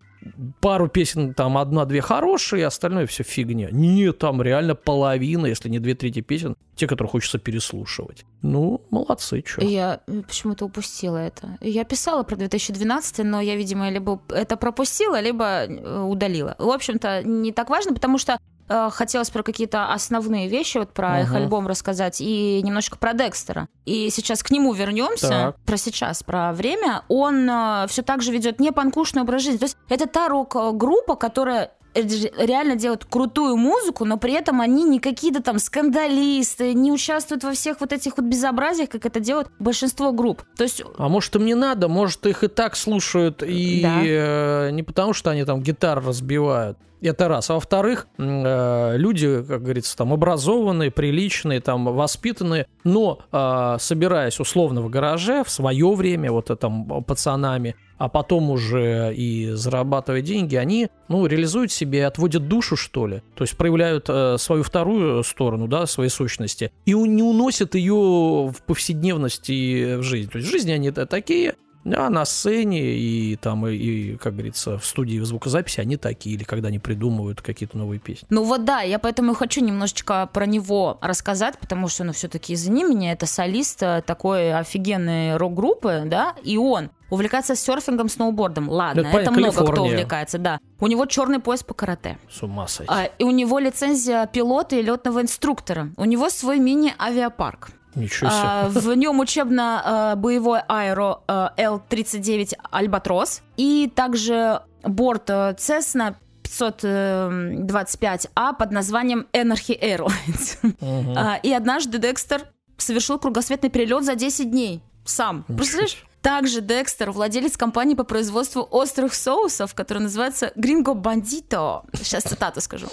[0.60, 3.70] пару песен, там одна-две хорошие, остальное все фигня.
[3.72, 8.26] Нет, там реально половина, если не две трети песен, те, которые хочется переслушивать.
[8.42, 9.64] Ну, молодцы, что.
[9.64, 11.58] Я почему-то упустила это.
[11.62, 16.56] Я писала про 2012, но я, видимо, либо это пропустила, либо э, удалила.
[16.60, 18.38] В общем-то, не так важно, потому что
[18.68, 21.36] хотелось про какие-то основные вещи, вот про их Мгм.
[21.38, 23.68] альбом рассказать, и немножко про Декстера.
[23.86, 25.56] И сейчас к нему вернемся, Так.
[25.66, 27.04] про сейчас, про время.
[27.08, 27.50] Он
[27.88, 29.58] все так же ведет не панкушный образ жизни.
[29.58, 35.00] То есть это та рок-группа, которая реально делают крутую музыку, но при этом они не
[35.00, 40.12] какие-то там скандалисты, не участвуют во всех вот этих вот безобразиях, как это делают большинство
[40.12, 40.44] групп.
[40.58, 44.02] То есть А может им не надо, может их и так слушают, и Да.
[44.04, 46.78] э, не потому, что они там гитар разбивают.
[47.02, 47.50] Это раз.
[47.50, 54.82] А во-вторых, э, люди, как говорится, там образованные, приличные, там воспитанные, но э, собираясь условно
[54.82, 60.56] в гараже в свое время, вот э, там пацанами, а потом уже и зарабатывая деньги,
[60.56, 63.22] они, ну, реализуют себе отводят душу, что ли.
[63.36, 68.56] То есть проявляют э, свою вторую сторону, да, своей сущности, и не уносят ее в
[68.66, 70.30] повседневность и в жизнь.
[70.30, 71.56] То есть в жизни они такие,
[71.94, 76.44] а на сцене и там, и, и, как говорится, в студии звукозаписи они такие, или
[76.44, 78.28] когда они придумывают какие-то новые песни.
[78.30, 82.54] Ну вот да, я поэтому и хочу немножечко про него рассказать, потому что, ну, все-таки
[82.54, 88.70] извини меня, это солист э, такой офигенной рок-группы, да, и он увлекается серфингом, сноубордом.
[88.70, 90.60] Ладно, Это это, много кто увлекается, да.
[90.80, 92.18] У него черный пояс по карате.
[92.30, 92.92] С ума сойти.
[92.92, 95.90] А, и у него лицензия пилота и летного инструктора.
[95.98, 97.70] У него свой мини-авиапарк.
[97.96, 98.40] Ничего себе.
[98.42, 108.72] А, в нем учебно-боевой аэро э, Л-39 «Альбатрос» и также борт э, Cessna 525А под
[108.72, 110.58] названием Energy Airlines.
[110.82, 111.18] Мгм.
[111.18, 112.44] А, И однажды Декстер
[112.78, 114.82] совершил кругосветный перелет за 10 дней.
[115.06, 115.44] Сам.
[115.44, 116.04] Представляешь?
[116.22, 121.84] Также Декстер, владелец компании по производству острых соусов, которая называется Gringo Bandito.
[121.94, 122.88] Сейчас цитату скажу.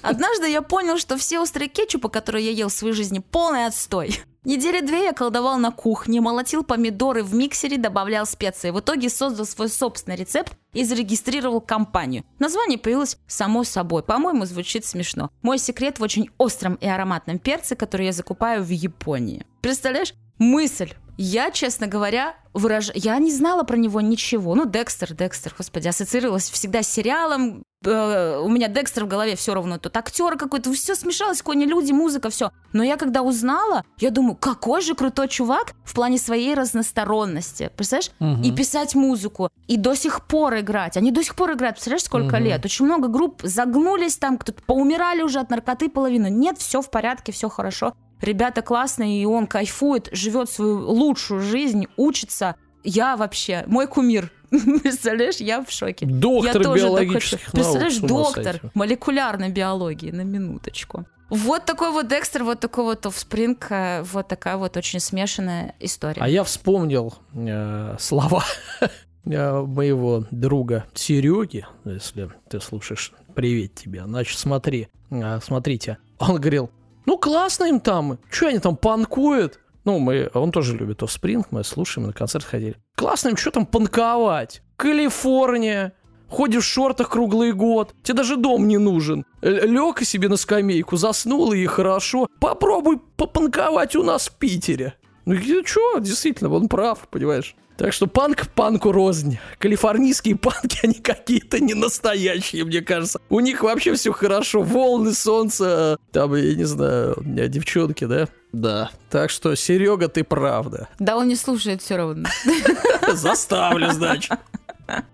[0.00, 4.18] Однажды я понял, что все острые кетчупы, которые я ел в своей жизни, полный отстой.
[4.44, 8.70] Недели две я колдовал на кухне, молотил помидоры в миксере, добавлял специи.
[8.70, 12.24] В итоге создал свой собственный рецепт и зарегистрировал компанию.
[12.38, 14.02] Название появилось само собой.
[14.02, 15.30] По-моему, звучит смешно.
[15.42, 19.44] Мой секрет в очень остром и ароматном перце, который я закупаю в Японии.
[19.60, 20.14] Представляешь?
[20.38, 20.94] Мысль.
[21.20, 22.92] Я, честно говоря, выраж...
[22.94, 24.54] Я не знала про него ничего.
[24.54, 27.64] Ну, Декстер, Декстер, господи, ассоциировалась всегда с сериалом.
[27.84, 29.78] Э, у меня Декстер в голове все равно.
[29.78, 32.52] Тут актер какой-то, все смешалось, кони люди, музыка, все.
[32.72, 37.70] Но я когда узнала, я думаю, какой же крутой чувак в плане своей разносторонности.
[37.76, 38.12] Представляешь?
[38.20, 38.42] Мгм.
[38.42, 40.96] И писать музыку, и до сих пор играть.
[40.96, 42.44] Они до сих пор играют, представляешь, сколько Мгм.
[42.44, 42.64] лет?
[42.64, 46.28] Очень много групп загнулись там, кто-то поумирали уже от наркоты половину.
[46.28, 47.92] Нет, все в порядке, все хорошо.
[48.20, 52.56] Ребята классные, и он кайфует, живет свою лучшую жизнь, учится.
[52.84, 54.32] Я вообще, мой кумир.
[54.50, 56.06] Представляешь, я в шоке.
[56.06, 57.56] Доктор я тоже биологических хочу.
[57.56, 57.72] наук.
[57.72, 58.70] Представляешь, ума доктор сойти.
[58.74, 61.06] молекулярной биологии, на минуточку.
[61.30, 66.22] Вот такой вот Декстер, вот такой вот Офспринг, э, вот такая вот очень смешанная история.
[66.22, 68.42] А я вспомнил э, слова
[68.80, 68.88] э,
[69.26, 74.04] моего друга Сереги, если ты слушаешь, привет тебе.
[74.04, 75.98] Значит, смотри, э, смотрите.
[76.18, 76.70] Он говорил,
[77.08, 79.60] ну классно им там, что они там панкуют?
[79.86, 82.76] Ну, мы, он тоже любит Offspring, мы слушаем, на концерт ходили.
[82.96, 84.60] Классно им, что там панковать?
[84.76, 85.94] Калифорния,
[86.28, 89.24] ходишь в шортах круглый год, тебе даже дом не нужен.
[89.40, 92.28] Лег себе на скамейку, заснул и хорошо.
[92.40, 94.92] Попробуй попанковать у нас в Питере.
[95.24, 97.56] Ну, что, действительно, он прав, понимаешь?
[97.78, 99.38] Так что панк панку рознь.
[99.58, 103.20] Калифорнийские панки, они какие-то не настоящие, мне кажется.
[103.28, 104.62] У них вообще все хорошо.
[104.62, 108.26] Волны, солнце, там, я не знаю, девчонки, да?
[108.52, 108.90] Да.
[109.10, 110.88] Так что, Серега, ты правда.
[110.98, 112.28] Да он не слушает все равно.
[113.12, 114.32] Заставлю, значит.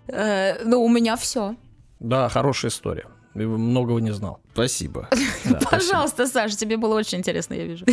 [0.08, 1.56] Э, ну, у меня все.
[2.00, 3.06] Да, хорошая история.
[3.34, 4.40] Многого не знал.
[4.54, 5.10] Спасибо.
[5.70, 7.84] Пожалуйста, Саша, тебе было очень интересно, я вижу.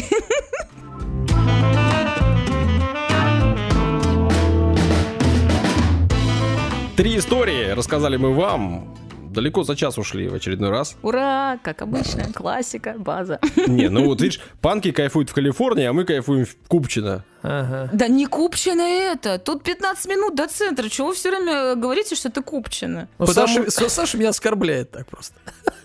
[7.01, 8.95] Три истории рассказали мы вам.
[9.31, 10.95] Далеко за час ушли в очередной раз.
[11.01, 13.39] Ура, как обычно, классика, база.
[13.65, 17.25] Не, ну вот видишь, панки кайфуют в Калифорнии, а мы кайфуем в Купчино.
[17.41, 17.89] Ага.
[17.91, 19.39] Да не Купчино это.
[19.39, 20.89] Тут 15 минут до центра.
[20.89, 23.07] Чего вы все время говорите, что это Купчино?
[23.17, 23.47] Ну, Потому...
[23.71, 25.33] Саша, Саша меня оскорбляет так просто.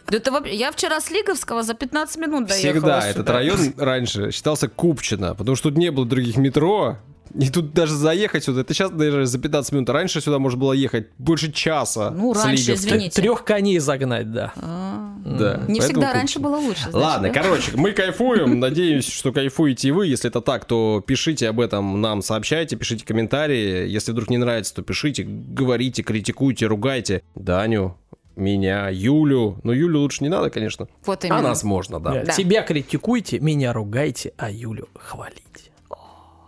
[0.09, 0.55] Да это вообще...
[0.55, 3.11] Я вчера с Лиговского за 15 минут доехала Всегда сюда.
[3.11, 6.99] этот район раньше считался Купчино, потому что тут не было других метро,
[7.35, 9.91] и тут даже заехать сюда, это сейчас даже за 15 минут.
[9.91, 12.11] Раньше сюда можно было ехать больше часа.
[12.11, 13.21] Ну, раньше, извините.
[13.21, 14.53] Трех коней загнать, да.
[14.57, 15.63] А, да.
[15.69, 16.89] Не всегда раньше было лучше.
[16.93, 18.59] Ладно, короче, мы кайфуем.
[18.61, 20.07] Надеюсь, что кайфуете и вы.
[20.07, 23.89] Если это так, то пишите об этом нам, сообщайте, пишите комментарии.
[23.89, 27.23] Если вдруг не нравится, то пишите, говорите, критикуйте, ругайте.
[27.35, 27.97] Даню,
[28.37, 29.59] меня, Юлю.
[29.63, 30.89] Ну, Юлю лучше не надо, конечно.
[31.05, 31.39] Вот именно.
[31.39, 32.25] А нас можно, да.
[32.25, 32.33] да.
[32.33, 35.66] Тебя критикуйте, меня ругайте, а Юлю хвалите.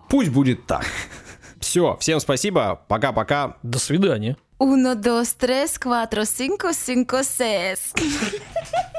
[0.09, 0.86] Пусть будет так.
[1.60, 3.56] Все, всем спасибо, пока-пока.
[3.62, 4.36] До свидания.
[4.60, 7.93] Uno, dos, tres, cuatro, cinco, cinco, seis.